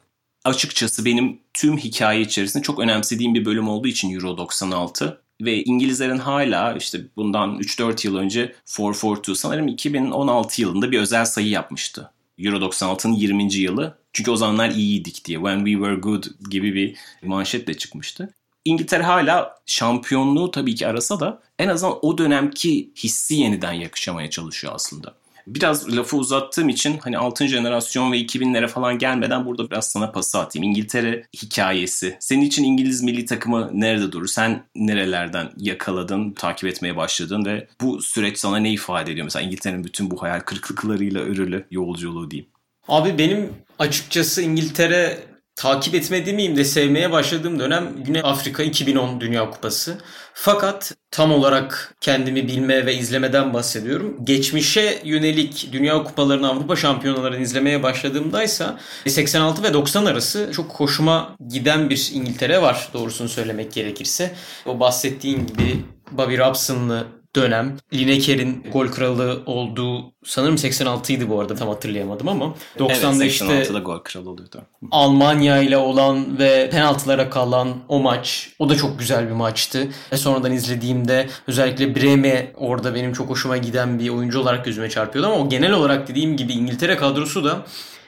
[0.43, 6.17] Açıkçası benim tüm hikaye içerisinde çok önemsediğim bir bölüm olduğu için Euro 96 ve İngilizlerin
[6.17, 12.11] hala işte bundan 3-4 yıl önce 442 sanırım 2016 yılında bir özel sayı yapmıştı.
[12.37, 13.53] Euro 96'nın 20.
[13.53, 13.97] yılı.
[14.13, 15.37] Çünkü o zamanlar iyiydik diye.
[15.37, 16.95] When we were good gibi bir
[17.27, 18.33] manşetle çıkmıştı.
[18.65, 24.73] İngiltere hala şampiyonluğu tabii ki arasa da en azından o dönemki hissi yeniden yakışamaya çalışıyor
[24.75, 25.15] aslında.
[25.47, 27.47] Biraz lafı uzattığım için hani 6.
[27.47, 30.69] jenerasyon ve 2000'lere falan gelmeden burada biraz sana pası atayım.
[30.69, 32.17] İngiltere hikayesi.
[32.19, 34.27] Senin için İngiliz milli takımı nerede durur?
[34.27, 39.23] Sen nerelerden yakaladın, takip etmeye başladın ve bu süreç sana ne ifade ediyor?
[39.25, 42.49] Mesela İngiltere'nin bütün bu hayal kırıklıklarıyla örülü yolculuğu diyeyim.
[42.87, 49.97] Abi benim açıkçası İngiltere takip etmediğim de sevmeye başladığım dönem Güney Afrika 2010 Dünya Kupası.
[50.33, 54.17] Fakat tam olarak kendimi bilme ve izlemeden bahsediyorum.
[54.23, 61.89] Geçmişe yönelik Dünya Kupalarını, Avrupa Şampiyonalarını izlemeye başladığımdaysa 86 ve 90 arası çok hoşuma giden
[61.89, 64.35] bir İngiltere var doğrusunu söylemek gerekirse.
[64.65, 67.77] O bahsettiğin gibi Bobby Robson'lı dönem.
[67.93, 73.25] Lineker'in gol kralı olduğu sanırım 86 idi bu arada tam hatırlayamadım ama 90'da evet, 86'da
[73.25, 74.61] işte gol kralı oluyordu.
[74.91, 79.87] Almanya ile olan ve penaltılara kalan o maç o da çok güzel bir maçtı.
[80.11, 85.27] Ve sonradan izlediğimde özellikle Breme orada benim çok hoşuma giden bir oyuncu olarak gözüme çarpıyordu
[85.27, 87.65] ama o genel olarak dediğim gibi İngiltere kadrosu da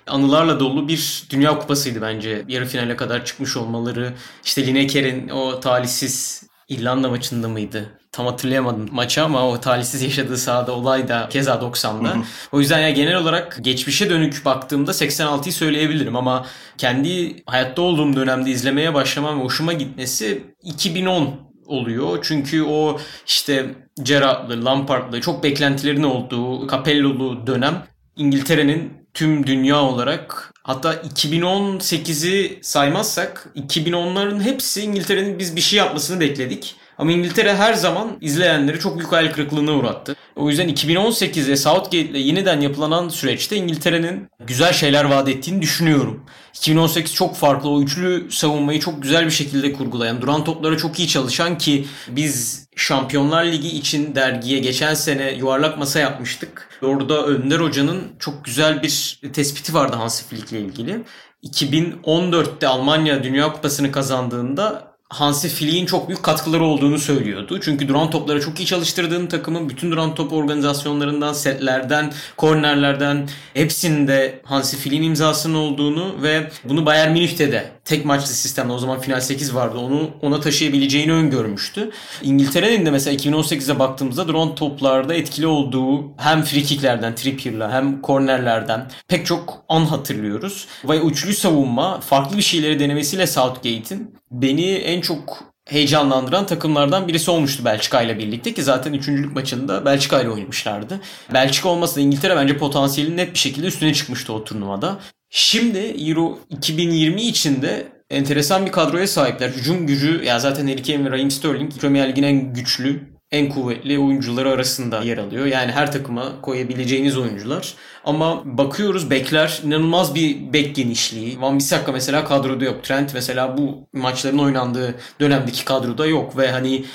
[0.07, 2.45] anılarla dolu bir Dünya Kupasıydı bence.
[2.47, 7.99] Yarı finale kadar çıkmış olmaları, işte Lineker'in o talihsiz İrlanda maçında mıydı?
[8.11, 12.17] Tam hatırlayamadım maçı ama o talihsiz yaşadığı sahada olay da keza 90'da.
[12.51, 16.45] o yüzden ya genel olarak geçmişe dönük baktığımda 86'yı söyleyebilirim ama
[16.77, 22.19] kendi hayatta olduğum dönemde izlemeye başlamam ve hoşuma gitmesi 2010 oluyor.
[22.21, 27.83] Çünkü o işte Gerrard'lı, Lampard'lı çok beklentilerin olduğu Capello'lu dönem
[28.15, 36.75] İngiltere'nin tüm dünya olarak hatta 2018'i saymazsak 2010'ların hepsi İngiltere'nin biz bir şey yapmasını bekledik.
[36.97, 40.15] Ama İngiltere her zaman izleyenleri çok büyük hayal kırıklığına uğrattı.
[40.35, 46.23] O yüzden 2018'de Southgate ile yeniden yapılanan süreçte İngiltere'nin güzel şeyler vaat ettiğini düşünüyorum.
[46.55, 47.69] 2018 çok farklı.
[47.69, 52.65] O üçlü savunmayı çok güzel bir şekilde kurgulayan, duran toplara çok iyi çalışan ki biz
[52.75, 56.69] Şampiyonlar Ligi için dergiye geçen sene yuvarlak masa yapmıştık.
[56.81, 61.03] Orada Önder Hoca'nın çok güzel bir tespiti vardı Hansi Flick ile ilgili.
[61.43, 67.59] 2014'te Almanya Dünya Kupası'nı kazandığında Hansi Flick'in çok büyük katkıları olduğunu söylüyordu.
[67.61, 74.77] Çünkü duran toplara çok iyi çalıştırdığını takımın bütün duran top organizasyonlarından, setlerden, kornerlerden hepsinde Hansi
[74.77, 79.55] Flick'in imzasının olduğunu ve bunu Bayern Münih'te de tek maçlı sistemde o zaman final 8
[79.55, 79.77] vardı.
[79.77, 81.91] Onu ona taşıyabileceğini öngörmüştü.
[82.21, 88.91] İngiltere'nin de mesela 2018'e baktığımızda drone toplarda etkili olduğu hem free kicklerden, Trippier'la hem kornerlerden
[89.07, 90.67] pek çok an hatırlıyoruz.
[90.89, 97.65] Ve üçlü savunma farklı bir şeyleri denemesiyle Southgate'in beni en çok heyecanlandıran takımlardan birisi olmuştu
[97.65, 100.99] Belçika ile birlikte ki zaten üçüncülük maçında Belçika ile oynamışlardı.
[101.33, 104.99] Belçika olmasa İngiltere bence potansiyelin net bir şekilde üstüne çıkmıştı o turnuvada.
[105.29, 109.49] Şimdi Euro 2020 içinde enteresan bir kadroya sahipler.
[109.49, 113.99] Hücum gücü ya zaten Harry Kane ve Raheem Sterling Premier Lig'in en güçlü en kuvvetli
[113.99, 115.45] oyuncuları arasında yer alıyor.
[115.45, 117.73] Yani her takıma koyabileceğiniz oyuncular.
[118.03, 121.41] Ama bakıyoruz bekler inanılmaz bir bek genişliği.
[121.41, 122.83] Van Bissaka mesela kadroda yok.
[122.83, 126.85] Trent mesela bu maçların oynandığı dönemdeki kadroda yok ve hani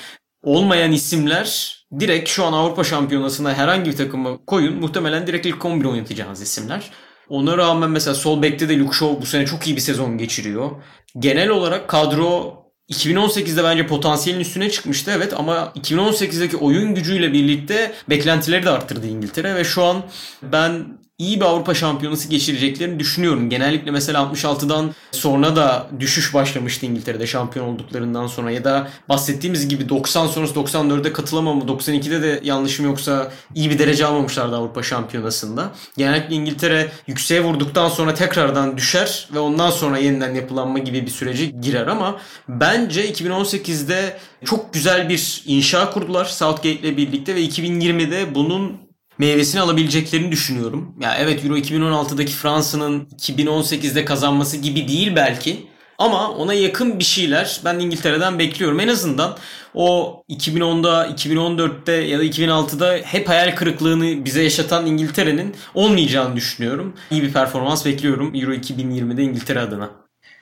[0.43, 4.79] olmayan isimler direkt şu an Avrupa Şampiyonası'na herhangi bir takıma koyun.
[4.79, 6.91] Muhtemelen direkt ilk 11 oynatacağınız isimler.
[7.29, 10.71] Ona rağmen mesela sol bekte de Luke Shaw bu sene çok iyi bir sezon geçiriyor.
[11.19, 12.60] Genel olarak kadro
[12.91, 15.33] 2018'de bence potansiyelin üstüne çıkmıştı evet.
[15.37, 19.55] Ama 2018'deki oyun gücüyle birlikte beklentileri de arttırdı İngiltere.
[19.55, 20.03] Ve şu an
[20.43, 20.85] ben
[21.21, 23.49] iyi bir Avrupa Şampiyonası geçireceklerini düşünüyorum.
[23.49, 29.89] Genellikle mesela 66'dan sonra da düşüş başlamıştı İngiltere'de şampiyon olduklarından sonra ya da bahsettiğimiz gibi
[29.89, 35.71] 90 sonrası 94'de katılamama 92'de de yanlışım yoksa iyi bir derece almamışlardı Avrupa Şampiyonası'nda.
[35.97, 41.45] Genellikle İngiltere yükseğe vurduktan sonra tekrardan düşer ve ondan sonra yeniden yapılanma gibi bir sürece
[41.45, 42.17] girer ama
[42.49, 48.90] bence 2018'de çok güzel bir inşa kurdular Southgate ile birlikte ve 2020'de bunun
[49.21, 50.95] meyvesini alabileceklerini düşünüyorum.
[51.01, 55.67] Ya evet Euro 2016'daki Fransa'nın 2018'de kazanması gibi değil belki.
[55.97, 58.79] Ama ona yakın bir şeyler ben İngiltere'den bekliyorum.
[58.79, 59.37] En azından
[59.73, 66.93] o 2010'da, 2014'te ya da 2006'da hep hayal kırıklığını bize yaşatan İngiltere'nin olmayacağını düşünüyorum.
[67.11, 69.89] İyi bir performans bekliyorum Euro 2020'de İngiltere adına.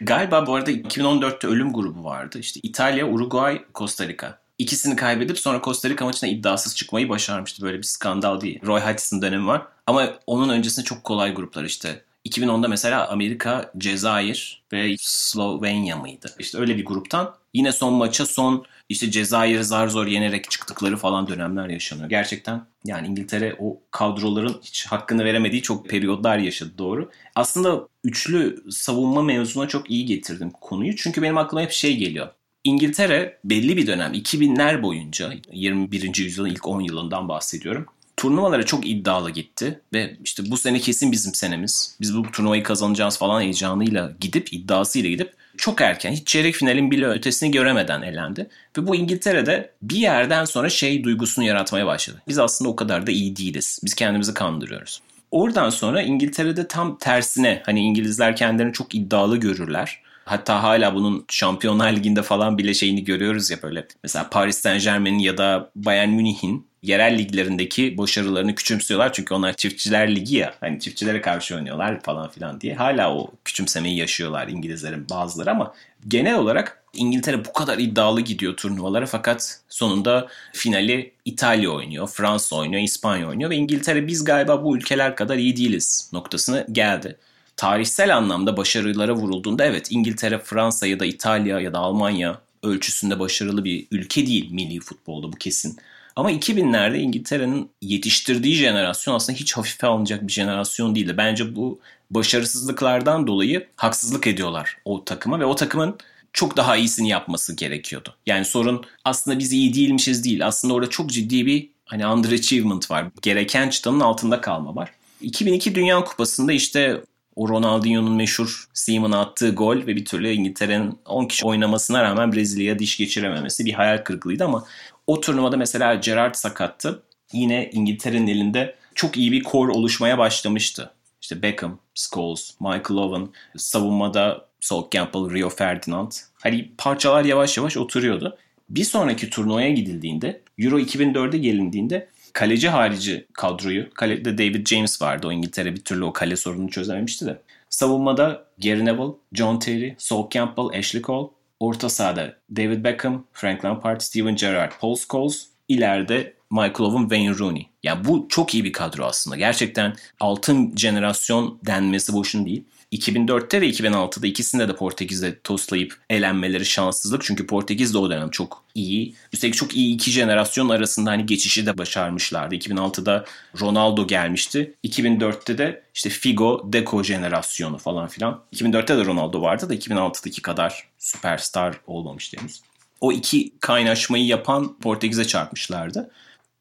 [0.01, 2.39] Galiba bu arada 2014'te ölüm grubu vardı.
[2.39, 4.48] İşte İtalya, Uruguay, Costa Rica.
[4.59, 7.61] İkisini kaybedip sonra Costa Rica maçına iddiasız çıkmayı başarmıştı.
[7.61, 8.59] Böyle bir skandal değil.
[8.65, 9.61] Roy Hodgson dönemi var.
[9.87, 12.03] Ama onun öncesinde çok kolay gruplar işte.
[12.25, 16.35] 2010'da mesela Amerika, Cezayir ve Slovenya mıydı?
[16.39, 21.27] İşte öyle bir gruptan yine son maça son işte Cezayir'i zar zor yenerek çıktıkları falan
[21.27, 22.09] dönemler yaşanıyor.
[22.09, 27.11] Gerçekten yani İngiltere o kadroların hiç hakkını veremediği çok periyodlar yaşadı doğru.
[27.35, 30.95] Aslında üçlü savunma mevzuna çok iyi getirdim konuyu.
[30.95, 32.27] Çünkü benim aklıma hep şey geliyor.
[32.63, 36.17] İngiltere belli bir dönem 2000'ler boyunca 21.
[36.17, 37.85] yüzyılın ilk 10 yılından bahsediyorum.
[38.17, 41.97] Turnuvalara çok iddialı gitti ve işte bu sene kesin bizim senemiz.
[42.01, 47.07] Biz bu turnuvayı kazanacağız falan heyecanıyla gidip iddiasıyla gidip çok erken hiç çeyrek finalin bile
[47.07, 48.49] ötesini göremeden elendi.
[48.77, 52.21] Ve bu İngiltere'de bir yerden sonra şey duygusunu yaratmaya başladı.
[52.27, 53.79] Biz aslında o kadar da iyi değiliz.
[53.83, 55.01] Biz kendimizi kandırıyoruz.
[55.31, 60.01] Oradan sonra İngiltere'de tam tersine hani İngilizler kendilerini çok iddialı görürler.
[60.29, 63.87] Hatta hala bunun Şampiyonlar Ligi'nde falan bile şeyini görüyoruz ya böyle.
[64.03, 69.13] Mesela Paris Saint Germain'in ya da Bayern Münih'in yerel liglerindeki başarılarını küçümsüyorlar.
[69.13, 70.53] Çünkü onlar çiftçiler ligi ya.
[70.59, 72.75] Hani çiftçilere karşı oynuyorlar falan filan diye.
[72.75, 75.73] Hala o küçümsemeyi yaşıyorlar İngilizlerin bazıları ama
[76.07, 82.81] genel olarak İngiltere bu kadar iddialı gidiyor turnuvalara fakat sonunda finali İtalya oynuyor, Fransa oynuyor,
[82.81, 87.17] İspanya oynuyor ve İngiltere biz galiba bu ülkeler kadar iyi değiliz noktasına geldi
[87.59, 93.63] tarihsel anlamda başarılara vurulduğunda evet İngiltere, Fransa ya da İtalya ya da Almanya ölçüsünde başarılı
[93.63, 95.77] bir ülke değil milli futbolda bu kesin.
[96.15, 101.17] Ama 2000'lerde İngiltere'nin yetiştirdiği jenerasyon aslında hiç hafife alınacak bir jenerasyon değildi.
[101.17, 101.79] Bence bu
[102.11, 105.97] başarısızlıklardan dolayı haksızlık ediyorlar o takıma ve o takımın
[106.33, 108.15] çok daha iyisini yapması gerekiyordu.
[108.25, 110.47] Yani sorun aslında biz iyi değilmişiz değil.
[110.47, 113.05] Aslında orada çok ciddi bir hani underachievement var.
[113.21, 114.91] Gereken çıtanın altında kalma var.
[115.21, 117.01] 2002 Dünya Kupası'nda işte
[117.39, 122.79] o Ronaldinho'nun meşhur Seaman'a attığı gol ve bir türlü İngiltere'nin 10 kişi oynamasına rağmen Brezilya'ya
[122.79, 124.65] diş geçirememesi bir hayal kırıklığıydı ama
[125.07, 127.03] o turnuvada mesela Gerrard sakattı.
[127.33, 130.91] Yine İngiltere'nin elinde çok iyi bir kor oluşmaya başlamıştı.
[131.21, 136.11] İşte Beckham, Scholes, Michael Owen, savunmada Sol Campbell, Rio Ferdinand.
[136.33, 138.37] Hani parçalar yavaş yavaş oturuyordu.
[138.69, 145.27] Bir sonraki turnuvaya gidildiğinde, Euro 2004'e gelindiğinde kaleci harici kadroyu, kalede David James vardı.
[145.27, 147.41] O İngiltere bir türlü o kale sorununu çözememişti de.
[147.69, 151.29] Savunmada Gary Neville, John Terry, Sol Campbell, Ashley Cole.
[151.59, 155.47] Orta sahada David Beckham, Frank Lampard, Steven Gerrard, Paul Scholes.
[155.67, 157.69] İleride Michael Owen, Wayne Rooney.
[157.83, 159.35] Yani bu çok iyi bir kadro aslında.
[159.35, 162.63] Gerçekten altın jenerasyon denmesi boşun değil.
[162.91, 167.23] 2004'te ve 2006'da ikisinde de Portekiz'de toslayıp elenmeleri şanssızlık.
[167.23, 169.15] Çünkü Portekiz de o dönem çok iyi.
[169.33, 172.55] Üstelik çok iyi iki jenerasyon arasında hani geçişi de başarmışlardı.
[172.55, 173.25] 2006'da
[173.61, 174.73] Ronaldo gelmişti.
[174.83, 178.41] 2004'te de işte Figo, Deco jenerasyonu falan filan.
[178.55, 182.61] 2004'te de Ronaldo vardı da 2006'daki kadar süperstar olmamıştı henüz.
[183.01, 186.11] O iki kaynaşmayı yapan Portekiz'e çarpmışlardı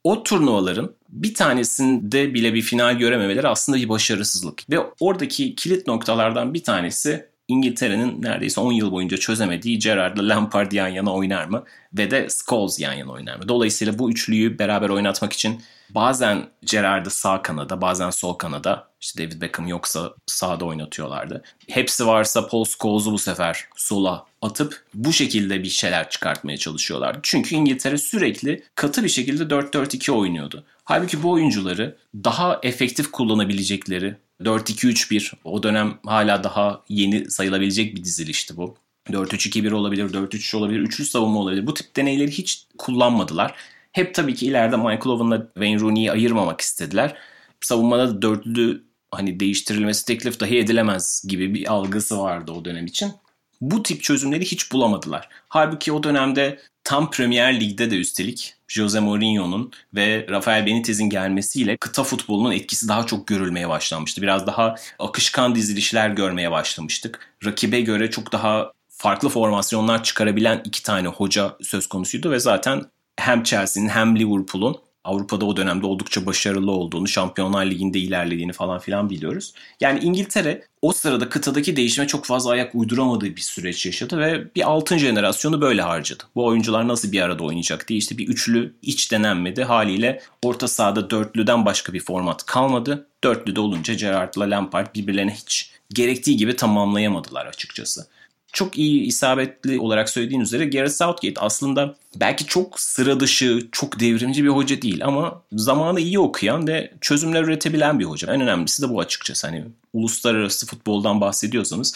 [0.04, 4.70] o turnuvaların bir tanesinde bile bir final görememeleri aslında bir başarısızlık.
[4.70, 10.88] Ve oradaki kilit noktalardan bir tanesi İngiltere'nin neredeyse 10 yıl boyunca çözemediği Gerrard'la Lampard yan
[10.88, 13.48] yana oynar mı ve de Scholes yan yana oynar mı?
[13.48, 19.42] Dolayısıyla bu üçlüyü beraber oynatmak için bazen Gerrard'ı sağ kanada bazen sol kanada işte David
[19.42, 21.42] Beckham yoksa sağda oynatıyorlardı.
[21.68, 27.18] Hepsi varsa Paul Scholes'u bu sefer sola atıp bu şekilde bir şeyler çıkartmaya çalışıyorlardı.
[27.22, 30.64] Çünkü İngiltere sürekli katı bir şekilde 4-4-2 oynuyordu.
[30.84, 38.56] Halbuki bu oyuncuları daha efektif kullanabilecekleri 4-2-3-1 o dönem hala daha yeni sayılabilecek bir dizilişti
[38.56, 38.76] bu.
[39.10, 41.66] 4-3-2-1 olabilir, 4-3-3 olabilir, üçlü savunma olabilir.
[41.66, 43.54] Bu tip deneyleri hiç kullanmadılar.
[43.92, 47.16] Hep tabii ki ileride Michael Owen'la Wayne Rooney'i ayırmamak istediler.
[47.60, 53.12] Savunmada da dörtlü hani değiştirilmesi teklif dahi edilemez gibi bir algısı vardı o dönem için.
[53.60, 55.28] Bu tip çözümleri hiç bulamadılar.
[55.48, 62.04] Halbuki o dönemde tam Premier Lig'de de üstelik Jose Mourinho'nun ve Rafael Benitez'in gelmesiyle kıta
[62.04, 64.22] futbolunun etkisi daha çok görülmeye başlanmıştı.
[64.22, 67.34] Biraz daha akışkan dizilişler görmeye başlamıştık.
[67.44, 72.82] Rakibe göre çok daha farklı formasyonlar çıkarabilen iki tane hoca söz konusuydu ve zaten
[73.16, 79.10] hem Chelsea'nin hem Liverpool'un Avrupa'da o dönemde oldukça başarılı olduğunu, Şampiyonlar Ligi'nde ilerlediğini falan filan
[79.10, 79.52] biliyoruz.
[79.80, 84.62] Yani İngiltere o sırada kıtadaki değişime çok fazla ayak uyduramadığı bir süreç yaşadı ve bir
[84.62, 86.24] altın jenerasyonu böyle harcadı.
[86.34, 89.64] Bu oyuncular nasıl bir arada oynayacak diye işte bir üçlü hiç denenmedi.
[89.64, 93.06] Haliyle orta sahada dörtlüden başka bir format kalmadı.
[93.24, 98.08] Dörtlüde olunca Gerrard'la Lampard birbirlerine hiç gerektiği gibi tamamlayamadılar açıkçası
[98.52, 104.44] çok iyi isabetli olarak söylediğin üzere Gareth Southgate aslında belki çok sıra dışı, çok devrimci
[104.44, 108.34] bir hoca değil ama zamanı iyi okuyan ve çözümler üretebilen bir hoca.
[108.34, 109.46] En önemlisi de bu açıkçası.
[109.46, 111.94] Hani uluslararası futboldan bahsediyorsanız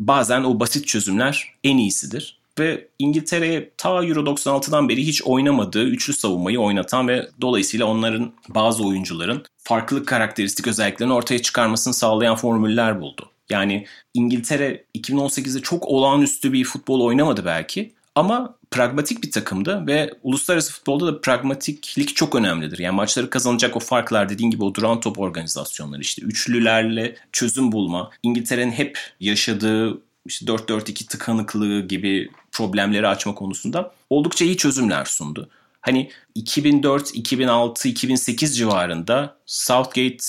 [0.00, 2.40] bazen o basit çözümler en iyisidir.
[2.58, 8.86] Ve İngiltere'ye ta Euro 96'dan beri hiç oynamadığı üçlü savunmayı oynatan ve dolayısıyla onların bazı
[8.86, 13.29] oyuncuların farklı karakteristik özelliklerini ortaya çıkarmasını sağlayan formüller buldu.
[13.50, 20.72] Yani İngiltere 2018'de çok olağanüstü bir futbol oynamadı belki ama pragmatik bir takımdı ve uluslararası
[20.72, 22.78] futbolda da pragmatiklik çok önemlidir.
[22.78, 28.10] Yani maçları kazanacak o farklar dediğin gibi o duran top organizasyonları işte üçlülerle çözüm bulma.
[28.22, 35.48] İngiltere'nin hep yaşadığı işte 4-4-2 tıkanıklığı gibi problemleri açma konusunda oldukça iyi çözümler sundu.
[35.80, 40.24] Hani 2004, 2006, 2008 civarında Southgate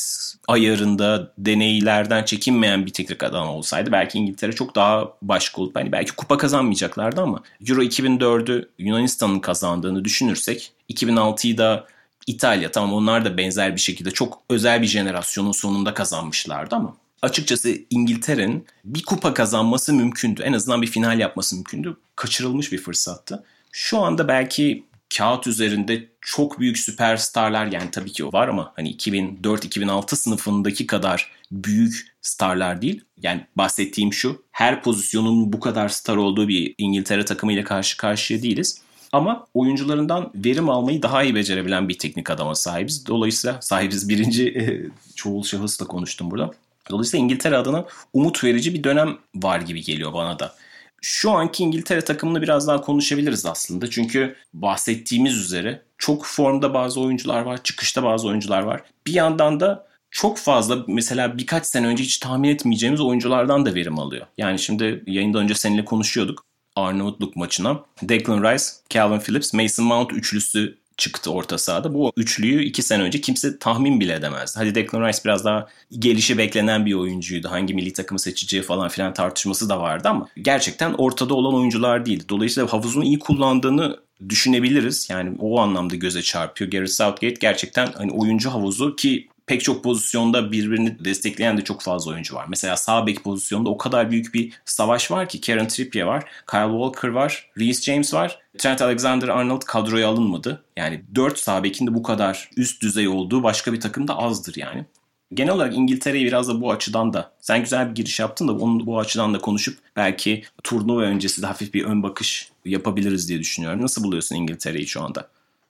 [0.48, 6.16] ayarında deneylerden çekinmeyen bir teknik adam olsaydı belki İngiltere çok daha başka olup hani belki
[6.16, 11.88] kupa kazanmayacaklardı ama Euro 2004'ü Yunanistan'ın kazandığını düşünürsek 2006'yı da
[12.28, 17.78] İtalya tamam onlar da benzer bir şekilde çok özel bir jenerasyonun sonunda kazanmışlardı ama açıkçası
[17.90, 20.42] İngiltere'nin bir kupa kazanması mümkündü.
[20.46, 21.98] En azından bir final yapması mümkündü.
[22.16, 23.44] Kaçırılmış bir fırsattı.
[23.72, 24.84] Şu anda belki
[25.18, 31.32] kağıt üzerinde çok büyük süperstarlar yani tabii ki o var ama hani 2004-2006 sınıfındaki kadar
[31.52, 33.02] büyük starlar değil.
[33.24, 38.82] Yani bahsettiğim şu her pozisyonun bu kadar star olduğu bir İngiltere takımıyla karşı karşıya değiliz.
[39.12, 43.08] Ama oyuncularından verim almayı daha iyi becerebilen bir teknik adama sahibiz.
[43.08, 46.52] Dolayısıyla sahibiz birinci e, çoğul şahısla konuştum burada.
[46.90, 50.56] Dolayısıyla İngiltere adına umut verici bir dönem var gibi geliyor bana da
[51.02, 53.90] şu anki İngiltere takımını biraz daha konuşabiliriz aslında.
[53.90, 58.82] Çünkü bahsettiğimiz üzere çok formda bazı oyuncular var, çıkışta bazı oyuncular var.
[59.08, 64.00] Bir yandan da çok fazla mesela birkaç sene önce hiç tahmin etmeyeceğimiz oyunculardan da verim
[64.00, 64.28] alıyor.
[64.38, 66.46] Yani şimdi yayında önce seninle konuşuyorduk.
[66.76, 71.94] Arnavutluk maçına Declan Rice, Calvin Phillips, Mason Mount üçlüsü çıktı orta sahada.
[71.94, 74.60] Bu üçlüyü iki sene önce kimse tahmin bile edemezdi.
[74.60, 75.68] Hadi Declan Rice biraz daha
[76.00, 77.52] gelişi beklenen bir oyuncuydu.
[77.52, 82.24] Hangi milli takımı seçeceği falan filan tartışması da vardı ama gerçekten ortada olan oyuncular değildi.
[82.30, 83.98] Dolayısıyla havuzunu iyi kullandığını
[84.30, 85.08] düşünebiliriz.
[85.10, 86.72] Yani o anlamda göze çarpıyor.
[86.72, 92.12] Gareth Southgate gerçekten hani oyuncu havuzu ki pek çok pozisyonda birbirini destekleyen de çok fazla
[92.12, 92.46] oyuncu var.
[92.50, 96.72] Mesela sağ bek pozisyonunda o kadar büyük bir savaş var ki Kieran Trippier var, Kyle
[96.72, 98.40] Walker var, Reece James var.
[98.58, 100.64] Trent Alexander-Arnold kadroya alınmadı.
[100.78, 104.86] Yani 4 sağ bekinde bu kadar üst düzey olduğu başka bir takımda azdır yani.
[105.34, 108.86] Genel olarak İngiltere'yi biraz da bu açıdan da sen güzel bir giriş yaptın da onu
[108.86, 113.82] bu açıdan da konuşup belki turnuva öncesi de hafif bir ön bakış yapabiliriz diye düşünüyorum.
[113.82, 115.28] Nasıl buluyorsun İngiltere'yi şu anda?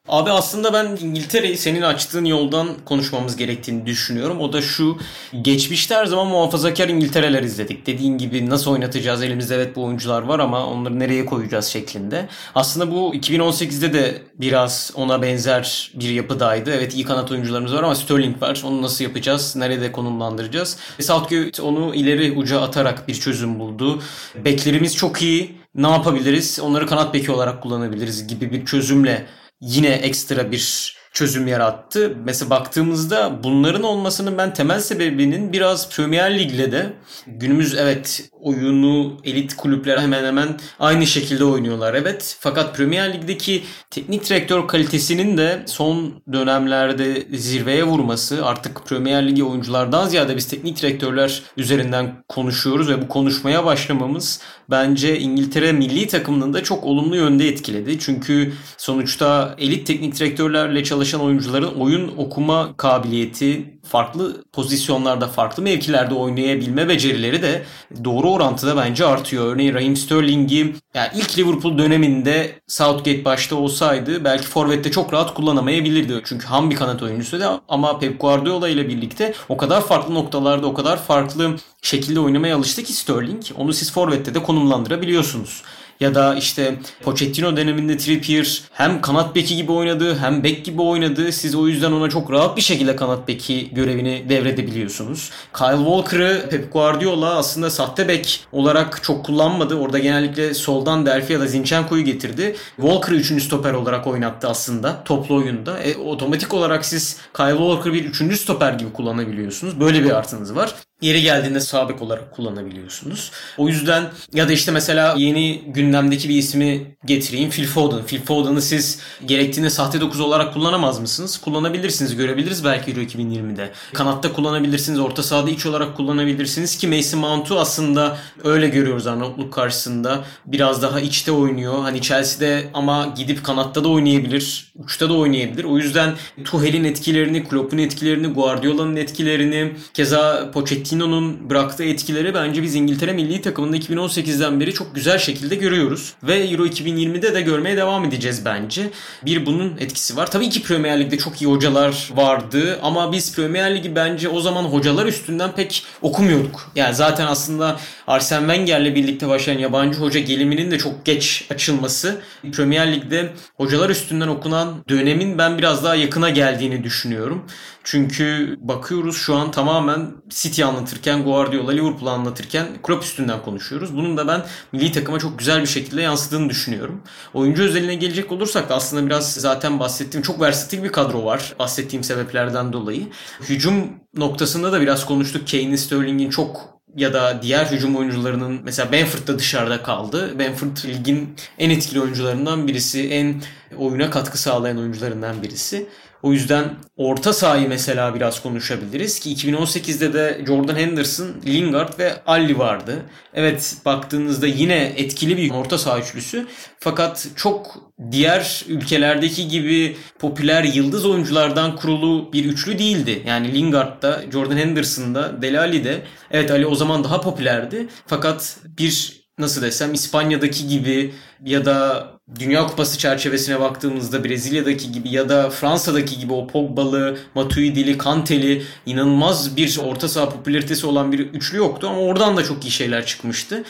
[0.07, 4.39] Abi aslında ben İngiltere'yi senin açtığın yoldan konuşmamız gerektiğini düşünüyorum.
[4.39, 4.97] O da şu
[5.41, 7.85] geçmişte her zaman muhafazakar İngiltere'ler izledik.
[7.85, 12.27] Dediğin gibi nasıl oynatacağız elimizde evet bu oyuncular var ama onları nereye koyacağız şeklinde.
[12.55, 16.71] Aslında bu 2018'de de biraz ona benzer bir yapıdaydı.
[16.71, 18.61] Evet iyi kanat oyuncularımız var ama Sterling var.
[18.65, 19.55] Onu nasıl yapacağız?
[19.55, 20.77] Nerede konumlandıracağız?
[20.99, 24.01] Southgate onu ileri uca atarak bir çözüm buldu.
[24.45, 25.61] Beklerimiz çok iyi.
[25.75, 26.59] Ne yapabiliriz?
[26.59, 29.25] Onları kanat beki olarak kullanabiliriz gibi bir çözümle
[29.61, 32.17] yine ekstra bir çözüm yarattı.
[32.25, 36.93] Mesela baktığımızda bunların olmasının ben temel sebebinin biraz Premier Lig'le de
[37.27, 42.37] günümüz evet oyunu elit kulüpler hemen hemen aynı şekilde oynuyorlar evet.
[42.39, 50.07] Fakat Premier Lig'deki teknik direktör kalitesinin de son dönemlerde zirveye vurması artık Premier Ligi oyunculardan
[50.07, 56.63] ziyade biz teknik direktörler üzerinden konuşuyoruz ve bu konuşmaya başlamamız bence İngiltere milli takımının da
[56.63, 57.99] çok olumlu yönde etkiledi.
[57.99, 66.87] Çünkü sonuçta elit teknik direktörlerle çalışan oyuncuların oyun okuma kabiliyeti, farklı pozisyonlarda, farklı mevkilerde oynayabilme
[66.89, 67.63] becerileri de
[68.03, 69.53] doğru orantıda bence artıyor.
[69.53, 76.21] Örneğin Raheem Sterling'i yani ilk Liverpool döneminde Southgate başta olsaydı belki forvette çok rahat kullanamayabilirdi.
[76.25, 80.67] Çünkü ham bir kanat oyuncusu da ama Pep Guardiola ile birlikte o kadar farklı noktalarda,
[80.67, 83.43] o kadar farklı şekilde oynamaya alıştı ki Sterling.
[83.57, 85.63] Onu siz forvette de konumlandırabiliyorsunuz.
[86.01, 91.31] Ya da işte Pochettino döneminde Trippier hem kanat beki gibi oynadı hem bek gibi oynadı.
[91.31, 95.31] Siz o yüzden ona çok rahat bir şekilde kanat beki görevini devredebiliyorsunuz.
[95.57, 99.75] Kyle Walker'ı Pep Guardiola aslında sahte bek olarak çok kullanmadı.
[99.75, 102.55] Orada genellikle soldan Delphi ya da Zinchenko'yu getirdi.
[102.75, 103.43] Walker'ı 3.
[103.43, 105.79] stoper olarak oynattı aslında toplu oyunda.
[105.79, 108.39] E, otomatik olarak siz Kyle Walker'ı bir 3.
[108.39, 109.79] stoper gibi kullanabiliyorsunuz.
[109.79, 110.75] Böyle bir artınız var.
[111.01, 113.31] Yeri geldiğinde sabit olarak kullanabiliyorsunuz.
[113.57, 117.49] O yüzden ya da işte mesela yeni gündemdeki bir ismi getireyim.
[117.49, 118.05] Phil Foden.
[118.05, 121.37] Phil Foden'ı siz gerektiğinde sahte 9 olarak kullanamaz mısınız?
[121.37, 122.15] Kullanabilirsiniz.
[122.15, 123.71] Görebiliriz belki Euro 2020'de.
[123.93, 124.99] Kanatta kullanabilirsiniz.
[124.99, 130.23] Orta sahada iç olarak kullanabilirsiniz ki Mason Mount'u aslında öyle görüyoruz Arnavutluk karşısında.
[130.45, 131.81] Biraz daha içte oynuyor.
[131.81, 134.71] Hani Chelsea'de ama gidip kanatta da oynayabilir.
[134.75, 135.63] Uçta da oynayabilir.
[135.63, 142.75] O yüzden Tuchel'in etkilerini, Klopp'un etkilerini, Guardiola'nın etkilerini, keza Pochettino Pochettino'nun bıraktığı etkileri bence biz
[142.75, 146.13] İngiltere milli takımında 2018'den beri çok güzel şekilde görüyoruz.
[146.23, 148.89] Ve Euro 2020'de de görmeye devam edeceğiz bence.
[149.25, 150.31] Bir bunun etkisi var.
[150.31, 154.63] Tabii ki Premier Lig'de çok iyi hocalar vardı ama biz Premier Lig'i bence o zaman
[154.63, 156.71] hocalar üstünden pek okumuyorduk.
[156.75, 162.21] Yani zaten aslında Arsene Wenger'le birlikte başlayan yabancı hoca geliminin de çok geç açılması
[162.53, 167.45] Premier Lig'de hocalar üstünden okunan dönemin ben biraz daha yakına geldiğini düşünüyorum.
[167.83, 173.95] Çünkü bakıyoruz şu an tamamen City anlatırken, Guardiola, Liverpool anlatırken Klopp üstünden konuşuyoruz.
[173.95, 177.03] Bunun da ben milli takıma çok güzel bir şekilde yansıdığını düşünüyorum.
[177.33, 181.55] Oyuncu özeline gelecek olursak da aslında biraz zaten bahsettiğim çok versatil bir kadro var.
[181.59, 183.07] Bahsettiğim sebeplerden dolayı.
[183.49, 183.75] Hücum
[184.15, 185.47] noktasında da biraz konuştuk.
[185.51, 190.39] Kane'in, Sterling'in çok ya da diğer hücum oyuncularının mesela Benford da dışarıda kaldı.
[190.39, 193.41] Benford ligin en etkili oyuncularından birisi, en
[193.77, 195.89] oyuna katkı sağlayan oyuncularından birisi.
[196.23, 196.65] O yüzden
[196.97, 203.01] orta sahayı mesela biraz konuşabiliriz ki 2018'de de Jordan Henderson, Lingard ve Alli vardı.
[203.33, 206.47] Evet baktığınızda yine etkili bir orta saha üçlüsü.
[206.79, 213.23] Fakat çok diğer ülkelerdeki gibi popüler yıldız oyunculardan kurulu bir üçlü değildi.
[213.25, 216.01] Yani Lingard'da, Jordan Henderson'da, Dele Alli'de
[216.31, 217.87] evet Ali o zaman daha popülerdi.
[218.07, 221.13] Fakat bir nasıl desem İspanya'daki gibi
[221.45, 222.07] ya da
[222.39, 229.57] Dünya Kupası çerçevesine baktığımızda Brezilya'daki gibi ya da Fransa'daki gibi o Pogba'lı, Matuidi'li, Kante'li inanılmaz
[229.57, 233.63] bir orta saha popülaritesi olan bir üçlü yoktu ama oradan da çok iyi şeyler çıkmıştı.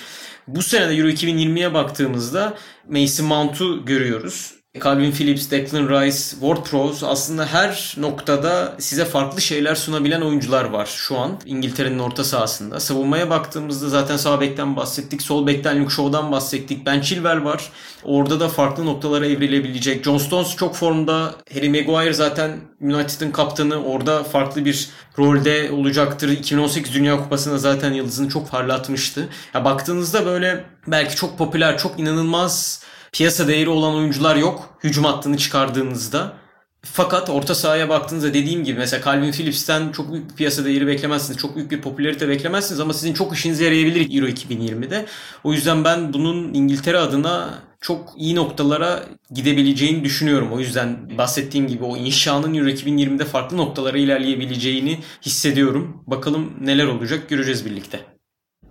[0.47, 2.53] Bu sene de Euro 2020'ye baktığımızda
[2.89, 4.60] Mason Mount'u görüyoruz.
[4.79, 11.17] Calvin Phillips, Declan Rice, Ward-Prowse aslında her noktada size farklı şeyler sunabilen oyuncular var şu
[11.17, 12.79] an İngiltere'nin orta sahasında.
[12.79, 16.85] Savunmaya baktığımızda zaten sağ bekten bahsettik, sol bekten Luke Shaw'dan bahsettik.
[16.85, 17.71] Ben Chilwell var.
[18.03, 20.03] Orada da farklı noktalara evrilebilecek.
[20.03, 21.35] John Stones çok formda.
[21.53, 23.83] Harry Maguire zaten United'ın kaptanı.
[23.83, 26.29] Orada farklı bir rolde olacaktır.
[26.29, 29.29] 2018 Dünya Kupası'nda zaten yıldızını çok parlatmıştı.
[29.53, 35.37] Ya baktığınızda böyle belki çok popüler, çok inanılmaz piyasa değeri olan oyuncular yok hücum hattını
[35.37, 36.41] çıkardığınızda.
[36.83, 41.37] Fakat orta sahaya baktığınızda dediğim gibi mesela Calvin Phillips'ten çok büyük bir piyasa değeri beklemezsiniz.
[41.39, 45.05] Çok büyük bir popülarite beklemezsiniz ama sizin çok işinize yarayabilir Euro 2020'de.
[45.43, 50.51] O yüzden ben bunun İngiltere adına çok iyi noktalara gidebileceğini düşünüyorum.
[50.53, 56.03] O yüzden bahsettiğim gibi o inşanın Euro 2020'de farklı noktalara ilerleyebileceğini hissediyorum.
[56.07, 57.99] Bakalım neler olacak göreceğiz birlikte.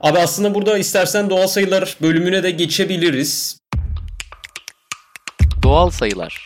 [0.01, 3.59] Abi aslında burada istersen doğal sayılar bölümüne de geçebiliriz.
[5.71, 6.45] Doğal sayılar.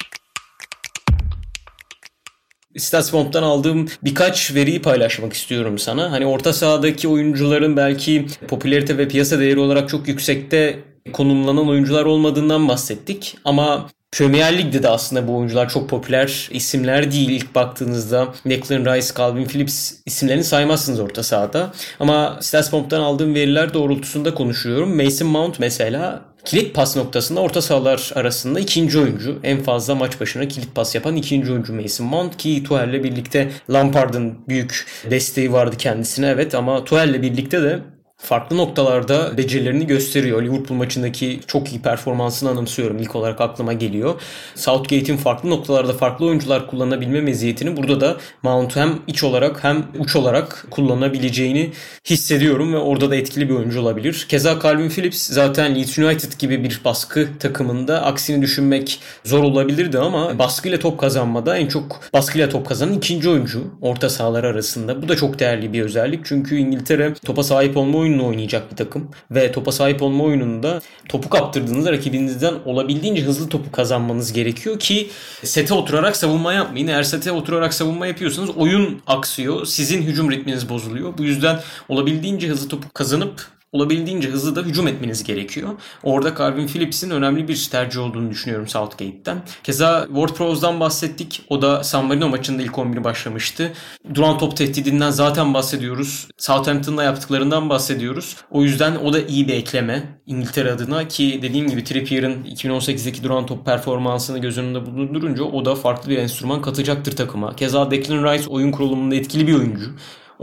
[2.76, 6.12] Statsbomb'dan aldığım birkaç veriyi paylaşmak istiyorum sana.
[6.12, 10.78] Hani orta sahadaki oyuncuların belki popülarite ve piyasa değeri olarak çok yüksekte
[11.12, 13.36] konumlanan oyuncular olmadığından bahsettik.
[13.44, 17.28] Ama Premier Lig'de de aslında bu oyuncular çok popüler isimler değil.
[17.28, 21.72] İlk baktığınızda Declan Rice, Calvin Phillips isimlerini saymazsınız orta sahada.
[22.00, 24.96] Ama Statsbomb'dan aldığım veriler doğrultusunda konuşuyorum.
[25.04, 29.40] Mason Mount mesela kilit pas noktasında orta sahalar arasında ikinci oyuncu.
[29.42, 34.48] En fazla maç başına kilit pas yapan ikinci oyuncu Mason Mount ki Tuchel'le birlikte Lampard'ın
[34.48, 37.93] büyük desteği vardı kendisine evet ama Tuchel'le birlikte de
[38.24, 40.42] farklı noktalarda becerilerini gösteriyor.
[40.42, 42.98] Liverpool maçındaki çok iyi performansını anımsıyorum.
[42.98, 44.20] İlk olarak aklıma geliyor.
[44.54, 50.16] Southgate'in farklı noktalarda farklı oyuncular kullanabilme meziyetini burada da Mount hem iç olarak hem uç
[50.16, 51.70] olarak kullanabileceğini
[52.10, 54.26] hissediyorum ve orada da etkili bir oyuncu olabilir.
[54.28, 60.38] Keza Calvin Phillips zaten Leeds United gibi bir baskı takımında aksini düşünmek zor olabilirdi ama
[60.38, 65.02] baskıyla top kazanmada en çok baskıyla top kazanan ikinci oyuncu orta sahalar arasında.
[65.02, 66.20] Bu da çok değerli bir özellik.
[66.24, 69.10] Çünkü İngiltere topa sahip olma oyunu oyununu oynayacak bir takım.
[69.30, 75.10] Ve topa sahip olma oyununda topu kaptırdığınızda rakibinizden olabildiğince hızlı topu kazanmanız gerekiyor ki
[75.42, 76.86] sete oturarak savunma yapmayın.
[76.86, 79.66] Eğer sete oturarak savunma yapıyorsanız oyun aksıyor.
[79.66, 81.18] Sizin hücum ritminiz bozuluyor.
[81.18, 85.68] Bu yüzden olabildiğince hızlı topu kazanıp olabildiğince hızlı da hücum etmeniz gerekiyor.
[86.02, 89.42] Orada Calvin Phillips'in önemli bir tercih olduğunu düşünüyorum Southgate'den.
[89.64, 91.42] Keza Ward Prowse'dan bahsettik.
[91.48, 93.72] O da San Marino maçında ilk 11'i başlamıştı.
[94.14, 96.28] Duran top tehdidinden zaten bahsediyoruz.
[96.38, 98.36] Southampton'la yaptıklarından bahsediyoruz.
[98.50, 103.46] O yüzden o da iyi bir ekleme İngiltere adına ki dediğim gibi Trippier'ın 2018'deki duran
[103.46, 107.56] top performansını göz önünde bulundurunca o da farklı bir enstrüman katacaktır takıma.
[107.56, 109.90] Keza Declan Rice oyun kurulumunda etkili bir oyuncu.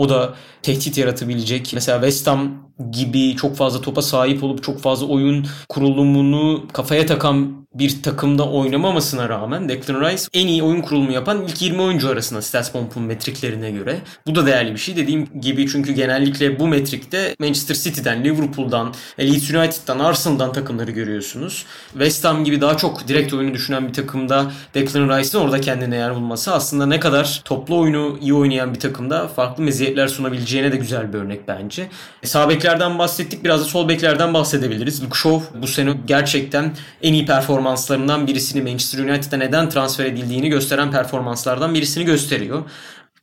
[0.02, 0.34] O da
[0.64, 1.72] tehdit yaratabilecek.
[1.74, 7.61] Mesela West Ham gibi çok fazla topa sahip olup çok fazla oyun kurulumunu kafaya takan
[7.74, 12.41] bir takımda oynamamasına rağmen Declan Rice en iyi oyun kurulumu yapan ilk 20 oyuncu arasında
[12.41, 13.99] StatsBomb'un metriklerine göre.
[14.28, 14.95] Bu da değerli bir şey.
[14.95, 21.65] Dediğim gibi çünkü genellikle bu metrikte Manchester City'den, Liverpool'dan, Leeds United'dan, Arsenal'dan takımları görüyorsunuz.
[21.91, 26.15] West Ham gibi daha çok direkt oyunu düşünen bir takımda Declan Rice'ın orada kendine yer
[26.15, 31.13] bulması aslında ne kadar toplu oyunu iyi oynayan bir takımda farklı meziyetler sunabileceğine de güzel
[31.13, 31.88] bir örnek bence.
[32.24, 33.43] E, sağ beklerden bahsettik.
[33.43, 35.03] Biraz da sol beklerden bahsedebiliriz.
[35.03, 37.26] Luke Shaw bu sene gerçekten en iyi
[37.62, 42.64] performanslarından birisini Manchester United'a neden transfer edildiğini gösteren performanslardan birisini gösteriyor.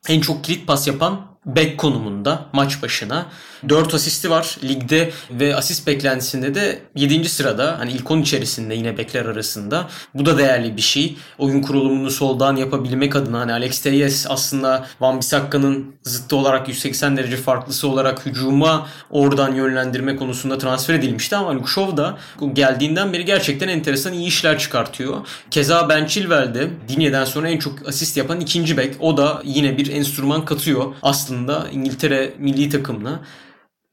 [0.08, 3.26] En çok kilit pas yapan bek konumunda maç başına.
[3.68, 7.28] 4 asisti var ligde ve asist beklentisinde de 7.
[7.28, 7.78] sırada.
[7.78, 9.88] Hani ilk 10 içerisinde yine bekler arasında.
[10.14, 11.16] Bu da değerli bir şey.
[11.38, 17.36] Oyun kurulumunu soldan yapabilmek adına hani Alex Telles aslında Van Bissakka'nın zıttı olarak 180 derece
[17.36, 22.18] farklısı olarak hücuma oradan yönlendirme konusunda transfer edilmişti ama Lukşov da
[22.52, 25.26] geldiğinden beri gerçekten enteresan iyi işler çıkartıyor.
[25.50, 28.94] Keza Ben Chilwell de Dinye'den sonra en çok asist yapan ikinci bek.
[29.00, 33.20] O da yine bir enstrüman katıyor aslında İngiltere milli takımına.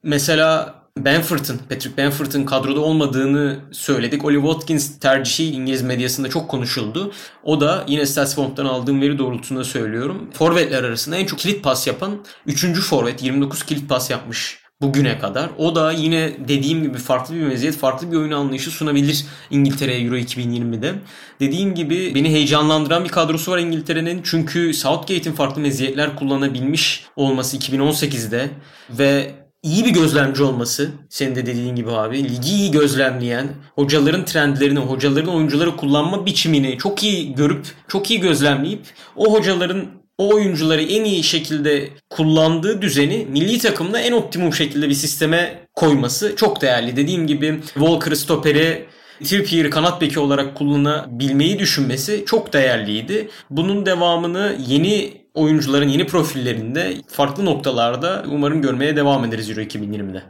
[0.06, 4.24] Mesela Benford'un, Patrick Benford'un kadroda olmadığını söyledik.
[4.24, 7.12] Oli Watkins tercihi İngiliz medyasında çok konuşuldu.
[7.42, 10.30] O da yine StatsBomb'dan aldığım veri doğrultusunda söylüyorum.
[10.32, 12.80] Forvetler arasında en çok kilit pas yapan 3.
[12.80, 13.22] forvet.
[13.22, 15.50] 29 kilit pas yapmış bugüne kadar.
[15.58, 20.16] O da yine dediğim gibi farklı bir meziyet, farklı bir oyun anlayışı sunabilir İngiltere'ye Euro
[20.16, 20.94] 2020'de.
[21.40, 24.20] Dediğim gibi beni heyecanlandıran bir kadrosu var İngiltere'nin.
[24.24, 28.50] Çünkü Southgate'in farklı meziyetler kullanabilmiş olması 2018'de
[28.90, 34.78] ve iyi bir gözlemci olması senin de dediğin gibi abi ligi iyi gözlemleyen hocaların trendlerini
[34.78, 38.80] hocaların oyuncuları kullanma biçimini çok iyi görüp çok iyi gözlemleyip
[39.16, 39.84] o hocaların
[40.18, 46.36] o oyuncuları en iyi şekilde kullandığı düzeni milli takımda en optimum şekilde bir sisteme koyması
[46.36, 46.96] çok değerli.
[46.96, 48.86] Dediğim gibi Walker'ı stoperi
[49.24, 53.28] Trippier kanat beki olarak kullanabilmeyi düşünmesi çok değerliydi.
[53.50, 60.22] Bunun devamını yeni oyuncuların yeni profillerinde farklı noktalarda umarım görmeye devam ederiz Euro 2020'de.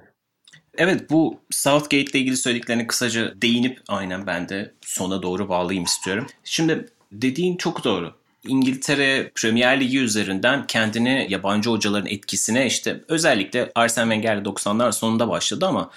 [0.79, 6.27] Evet bu Southgate ile ilgili söylediklerini kısaca değinip aynen ben de sona doğru bağlayayım istiyorum.
[6.45, 8.15] Şimdi dediğin çok doğru.
[8.49, 15.67] İngiltere Premier Ligi üzerinden kendini yabancı hocaların etkisine işte özellikle Arsene Wenger 90'lar sonunda başladı
[15.67, 15.91] ama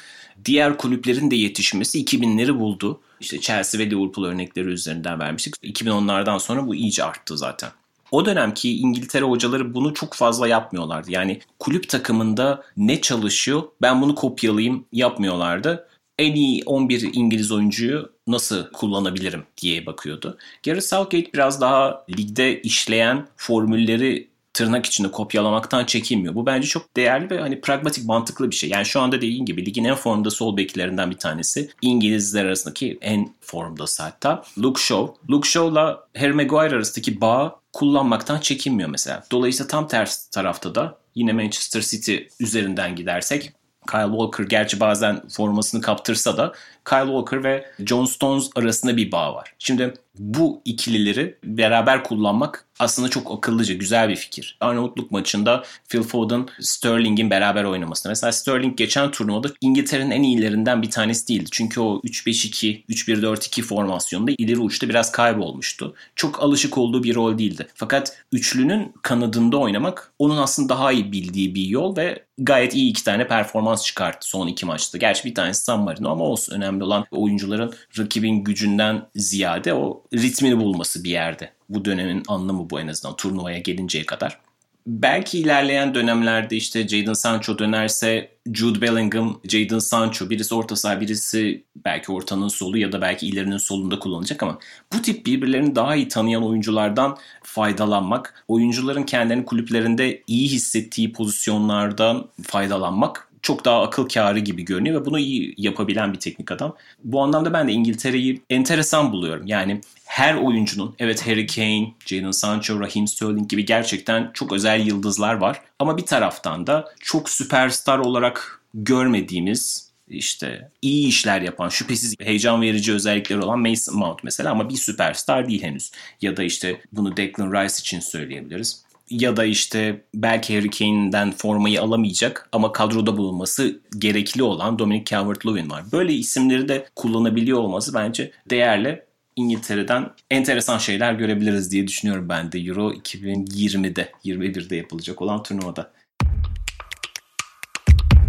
[0.46, 3.02] diğer kulüplerin de yetişmesi 2000'leri buldu.
[3.20, 5.56] İşte Chelsea ve Liverpool örnekleri üzerinden vermiştik.
[5.64, 7.70] 2010'lardan sonra bu iyice arttı zaten.
[8.12, 11.12] O dönemki İngiltere hocaları bunu çok fazla yapmıyorlardı.
[11.12, 15.88] Yani kulüp takımında ne çalışıyor ben bunu kopyalayayım yapmıyorlardı.
[16.18, 20.38] En iyi 11 İngiliz oyuncuyu nasıl kullanabilirim diye bakıyordu.
[20.66, 26.36] Gary Southgate biraz daha ligde işleyen formülleri tırnak içinde kopyalamaktan çekinmiyor.
[26.36, 28.70] Bu bence çok değerli ve hani pragmatik mantıklı bir şey.
[28.70, 31.70] Yani şu anda dediğin gibi ligin en formda sol beklerinden bir tanesi.
[31.82, 34.44] İngilizler arasındaki en formdası hatta.
[34.58, 35.14] Luke Shaw.
[35.30, 39.24] Luke Shaw'la Harry Maguire arasındaki bağ kullanmaktan çekinmiyor mesela.
[39.32, 43.54] Dolayısıyla tam ters tarafta da yine Manchester City üzerinden gidersek
[43.92, 46.54] Kyle Walker gerçi bazen formasını kaptırsa da
[46.90, 49.54] Kyle Walker ve John Stones arasında bir bağ var.
[49.60, 54.58] Şimdi bu ikilileri beraber kullanmak aslında çok akıllıca, güzel bir fikir.
[54.60, 58.10] Arnavutluk maçında Phil Foden, Sterling'in beraber oynaması.
[58.10, 61.50] Mesela Sterling geçen turnuvada İngiltere'nin en iyilerinden bir tanesi değildi.
[61.52, 65.96] Çünkü o 3-5-2, 3-1-4-2 formasyonunda ileri uçta biraz kaybolmuştu.
[66.16, 67.68] Çok alışık olduğu bir rol değildi.
[67.76, 73.04] Fakat üçlünün kanadında oynamak onun aslında daha iyi bildiği bir yol ve gayet iyi iki
[73.04, 74.98] tane performans çıkarttı son iki maçta.
[74.98, 76.56] Gerçi bir tanesi San Marino ama olsun.
[76.56, 81.52] Önemli olan oyuncuların rakibin gücünden ziyade o ritmini bulması bir yerde.
[81.70, 84.40] Bu dönemin anlamı bu en azından turnuvaya gelinceye kadar.
[84.88, 91.64] Belki ilerleyen dönemlerde işte Jadon Sancho dönerse Jude Bellingham, Jadon Sancho birisi orta saha birisi
[91.86, 94.60] belki ortanın solu ya da belki ilerinin solunda kullanacak ama
[94.94, 103.30] bu tip birbirlerini daha iyi tanıyan oyunculardan faydalanmak, oyuncuların kendilerini kulüplerinde iyi hissettiği pozisyonlardan faydalanmak
[103.42, 106.76] çok daha akıl kârı gibi görünüyor ve bunu iyi yapabilen bir teknik adam.
[107.04, 109.48] Bu anlamda ben de İngiltere'yi enteresan buluyorum.
[109.48, 115.34] Yani her oyuncunun evet Harry Kane, Jadon Sancho, Raheem Sterling gibi gerçekten çok özel yıldızlar
[115.34, 115.62] var.
[115.80, 122.94] Ama bir taraftan da çok süperstar olarak görmediğimiz işte iyi işler yapan, şüphesiz heyecan verici
[122.94, 125.92] özellikleri olan Mason Mount mesela ama bir süperstar değil henüz.
[126.22, 128.84] Ya da işte bunu Declan Rice için söyleyebiliriz.
[129.10, 135.70] Ya da işte belki Harry Kane'den formayı alamayacak ama kadroda bulunması gerekli olan Dominic Calvert-Lewin
[135.70, 135.84] var.
[135.92, 139.09] Böyle isimleri de kullanabiliyor olması bence değerli.
[139.40, 145.92] İngiltere'den enteresan şeyler görebiliriz diye düşünüyorum ben de Euro 2020'de, 21'de yapılacak olan turnuvada.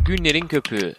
[0.06, 0.94] Günlerin köpüğü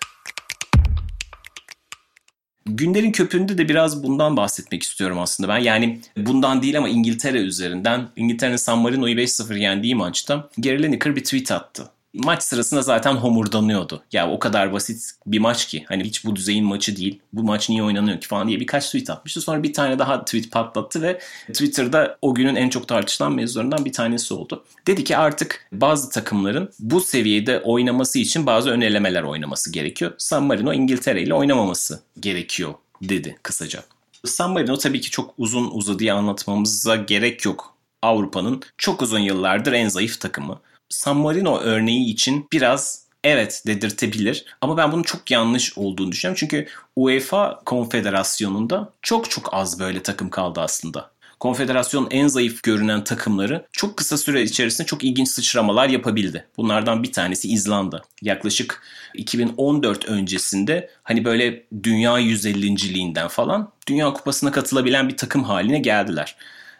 [2.66, 5.58] Günlerin köpüğünde de biraz bundan bahsetmek istiyorum aslında ben.
[5.58, 8.10] Yani bundan değil ama İngiltere üzerinden.
[8.16, 14.04] İngiltere'nin San Marino'yu 5-0 yendiği maçta Gary Lineker bir tweet attı maç sırasında zaten homurdanıyordu.
[14.12, 17.20] Ya o kadar basit bir maç ki hani hiç bu düzeyin maçı değil.
[17.34, 19.42] Bu maç niye oynanıyor ki falan diye birkaç tweet atmıştı.
[19.42, 23.94] Sonra bir tane daha tweet patlattı ve Twitter'da o günün en çok tartışılan mevzularından bir
[23.94, 24.64] tanesi oldu.
[24.88, 30.12] Dedi ki artık bazı takımların bu seviyede oynaması için bazı önelemeler oynaması gerekiyor.
[30.18, 33.84] San Marino İngiltere ile oynamaması gerekiyor dedi kısaca.
[34.26, 37.76] San Marino tabii ki çok uzun uzadıya anlatmamıza gerek yok.
[38.02, 40.60] Avrupa'nın çok uzun yıllardır en zayıf takımı.
[40.92, 44.46] San Marino örneği için biraz evet dedirtebilir.
[44.62, 46.40] Ama ben bunun çok yanlış olduğunu düşünüyorum.
[46.40, 51.12] Çünkü UEFA konfederasyonunda çok çok az böyle takım kaldı aslında.
[51.40, 56.48] Konfederasyonun en zayıf görünen takımları çok kısa süre içerisinde çok ilginç sıçramalar yapabildi.
[56.58, 58.02] Bunlardan bir tanesi İzlanda.
[58.22, 58.84] Yaklaşık
[59.14, 66.36] 2014 öncesinde hani böyle dünya 150.liğinden falan Dünya Kupası'na katılabilen bir takım haline geldiler.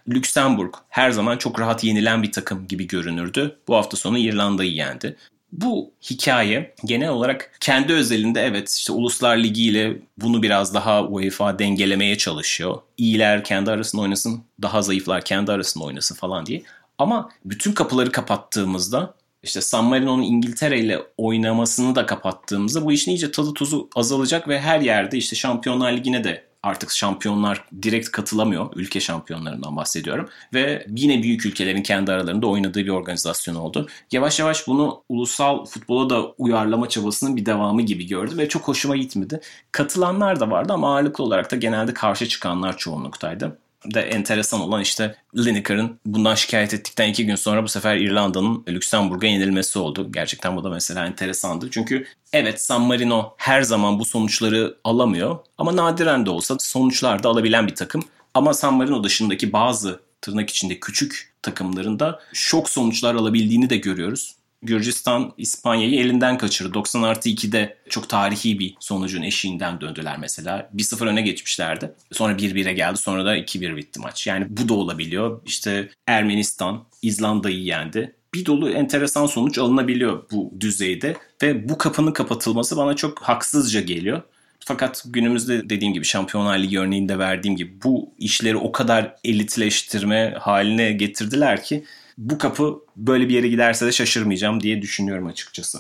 [0.10, 3.58] Lüksemburg her zaman çok rahat yenilen bir takım gibi görünürdü.
[3.68, 5.18] Bu hafta sonu İrlanda'yı yendi.
[5.52, 11.60] Bu hikaye genel olarak kendi özelinde evet işte Uluslar Ligi ile bunu biraz daha UEFA
[11.60, 12.78] dengelemeye çalışıyor.
[12.98, 16.64] İyiler kendi arasında oynasın, daha zayıflar kendi arasında oynasın falan diye.
[16.98, 23.32] Ama bütün kapıları kapattığımızda işte San Marino'nun İngiltere ile oynamasını da kapattığımızda bu işin iyice
[23.32, 28.70] tadı tuzu azalacak ve her yerde işte Şampiyonlar Ligi'ne de artık şampiyonlar direkt katılamıyor.
[28.76, 30.30] Ülke şampiyonlarından bahsediyorum.
[30.54, 33.88] Ve yine büyük ülkelerin kendi aralarında oynadığı bir organizasyon oldu.
[34.12, 38.98] Yavaş yavaş bunu ulusal futbola da uyarlama çabasının bir devamı gibi gördüm ve çok hoşuma
[38.98, 39.42] gitmedi.
[39.72, 45.16] Katılanlar da vardı ama ağırlıklı olarak da genelde karşı çıkanlar çoğunluktaydı de enteresan olan işte
[45.38, 50.12] Lineker'ın bundan şikayet ettikten iki gün sonra bu sefer İrlanda'nın Lüksemburg'a yenilmesi oldu.
[50.12, 51.72] Gerçekten bu da mesela enteresandı.
[51.72, 57.30] Çünkü evet San Marino her zaman bu sonuçları alamıyor ama nadiren de olsa sonuçlar da
[57.30, 58.04] alabilen bir takım.
[58.34, 64.36] Ama San Marino dışındaki bazı tırnak içinde küçük takımlarında şok sonuçlar alabildiğini de görüyoruz.
[64.64, 66.74] Gürcistan İspanya'yı elinden kaçırdı.
[66.74, 70.70] 90 artı 2'de çok tarihi bir sonucun eşiğinden döndüler mesela.
[70.76, 71.94] 1-0 öne geçmişlerdi.
[72.12, 72.98] Sonra 1-1'e geldi.
[72.98, 74.28] Sonra da 2-1 bitti maç.
[74.28, 75.42] Yani bu da olabiliyor.
[75.46, 78.16] İşte Ermenistan İzlanda'yı yendi.
[78.34, 81.18] Bir dolu enteresan sonuç alınabiliyor bu düzeyde.
[81.44, 84.22] Ve bu kapının kapatılması bana çok haksızca geliyor.
[84.66, 90.92] Fakat günümüzde dediğim gibi Şampiyonlar Ligi örneğinde verdiğim gibi bu işleri o kadar elitleştirme haline
[90.92, 91.84] getirdiler ki
[92.22, 95.80] bu kapı böyle bir yere giderse de şaşırmayacağım diye düşünüyorum açıkçası.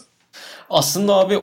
[0.69, 1.41] Aslında abi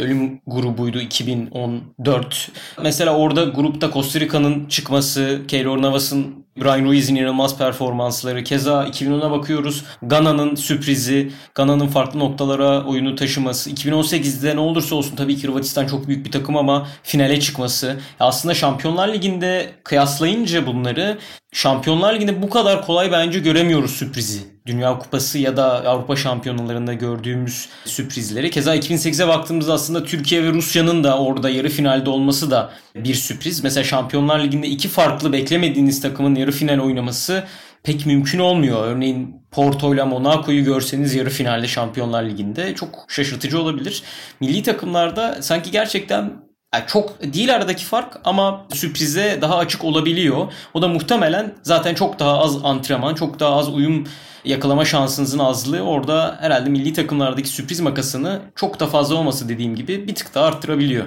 [0.00, 2.50] ölüm grubuydu 2014.
[2.82, 8.44] Mesela orada grupta Costa Rica'nın çıkması, Keylor Navas'ın Brian Ruiz'in inanılmaz performansları.
[8.44, 9.84] Keza 2010'a bakıyoruz.
[10.02, 13.70] Gana'nın sürprizi, Gana'nın farklı noktalara oyunu taşıması.
[13.70, 17.96] 2018'de ne olursa olsun tabii ki Hırvatistan çok büyük bir takım ama finale çıkması.
[18.20, 21.18] Aslında Şampiyonlar Ligi'nde kıyaslayınca bunları
[21.52, 24.56] Şampiyonlar Ligi'nde bu kadar kolay bence göremiyoruz sürprizi.
[24.66, 28.50] Dünya Kupası ya da Avrupa Şampiyonalarında gördüğümüz sürprizleri.
[28.50, 33.64] Keza 2008'e baktığımızda aslında Türkiye ve Rusya'nın da orada yarı finalde olması da bir sürpriz.
[33.64, 37.44] Mesela Şampiyonlar Ligi'nde iki farklı beklemediğiniz takımın yarı final oynaması
[37.82, 38.86] pek mümkün olmuyor.
[38.86, 44.02] Örneğin Porto ile Monaco'yu görseniz yarı finalde Şampiyonlar Ligi'nde çok şaşırtıcı olabilir.
[44.40, 50.52] Milli takımlarda sanki gerçekten yani çok değil aradaki fark ama sürprize daha açık olabiliyor.
[50.74, 54.06] O da muhtemelen zaten çok daha az antrenman, çok daha az uyum
[54.44, 60.08] yakalama şansınızın azlığı orada herhalde milli takımlardaki sürpriz makasını çok da fazla olması dediğim gibi
[60.08, 61.06] bir tık daha arttırabiliyor.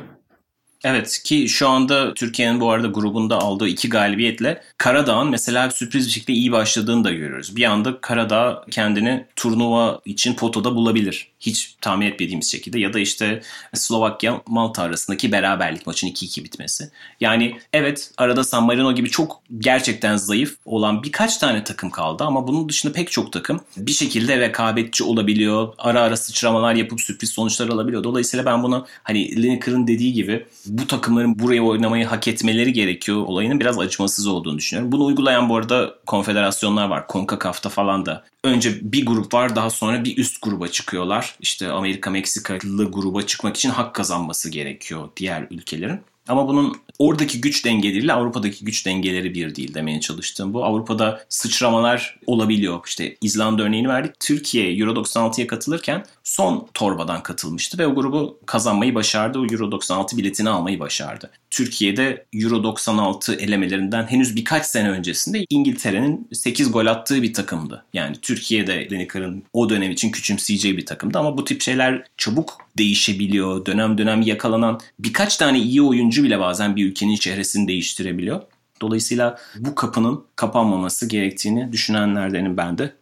[0.83, 6.11] Evet ki şu anda Türkiye'nin bu arada grubunda aldığı iki galibiyetle Karadağ'ın mesela sürpriz bir
[6.11, 7.55] şekilde iyi başladığını da görüyoruz.
[7.55, 11.27] Bir anda Karadağ kendini turnuva için potoda bulabilir.
[11.39, 13.41] Hiç tahmin etmediğimiz şekilde ya da işte
[13.73, 16.91] Slovakya Malta arasındaki beraberlik maçın 2-2 bitmesi.
[17.19, 22.47] Yani evet arada San Marino gibi çok gerçekten zayıf olan birkaç tane takım kaldı ama
[22.47, 25.73] bunun dışında pek çok takım bir şekilde rekabetçi olabiliyor.
[25.77, 28.03] Ara ara sıçramalar yapıp sürpriz sonuçlar alabiliyor.
[28.03, 33.59] Dolayısıyla ben bunu hani Lineker'ın dediği gibi bu takımların buraya oynamayı hak etmeleri gerekiyor olayının
[33.59, 34.91] biraz acımasız olduğunu düşünüyorum.
[34.91, 37.05] Bunu uygulayan bu arada konfederasyonlar var.
[37.09, 38.23] CONCACAF'ta falan da.
[38.43, 41.28] Önce bir grup var daha sonra bir üst gruba çıkıyorlar.
[41.39, 46.01] İşte Amerika Meksikalı gruba çıkmak için hak kazanması gerekiyor diğer ülkelerin.
[46.29, 50.65] Ama bunun oradaki güç dengeleriyle Avrupa'daki güç dengeleri bir değil demeye çalıştığım bu.
[50.65, 52.79] Avrupa'da sıçramalar olabiliyor.
[52.85, 54.19] İşte İzlanda örneğini verdik.
[54.19, 59.39] Türkiye Euro 96'ya katılırken son torbadan katılmıştı ve o grubu kazanmayı başardı.
[59.39, 61.31] O Euro 96 biletini almayı başardı.
[61.51, 67.85] Türkiye'de Euro 96 elemelerinden henüz birkaç sene öncesinde İngiltere'nin 8 gol attığı bir takımdı.
[67.93, 73.65] Yani Türkiye'de Lineker'ın o dönem için küçümseyeceği bir takımdı ama bu tip şeyler çabuk değişebiliyor.
[73.65, 78.41] Dönem dönem yakalanan birkaç tane iyi oyuncu bile bazen bir ülkenin çehresini değiştirebiliyor.
[78.81, 82.93] Dolayısıyla bu kapının kapanmaması gerektiğini düşünenlerdenim ben de.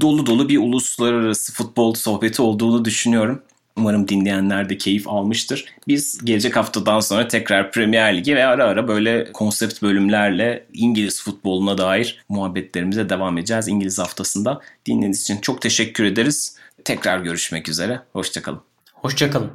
[0.00, 3.42] Dolu dolu bir uluslararası futbol sohbeti olduğunu düşünüyorum.
[3.76, 5.64] Umarım dinleyenler de keyif almıştır.
[5.88, 11.78] Biz gelecek haftadan sonra tekrar Premier Ligi ve ara ara böyle konsept bölümlerle İngiliz futboluna
[11.78, 14.60] dair muhabbetlerimize devam edeceğiz İngiliz haftasında.
[14.86, 16.56] Dinlediğiniz için çok teşekkür ederiz.
[16.84, 18.00] Tekrar görüşmek üzere.
[18.12, 18.60] Hoşçakalın.
[18.92, 19.50] Hoşçakalın.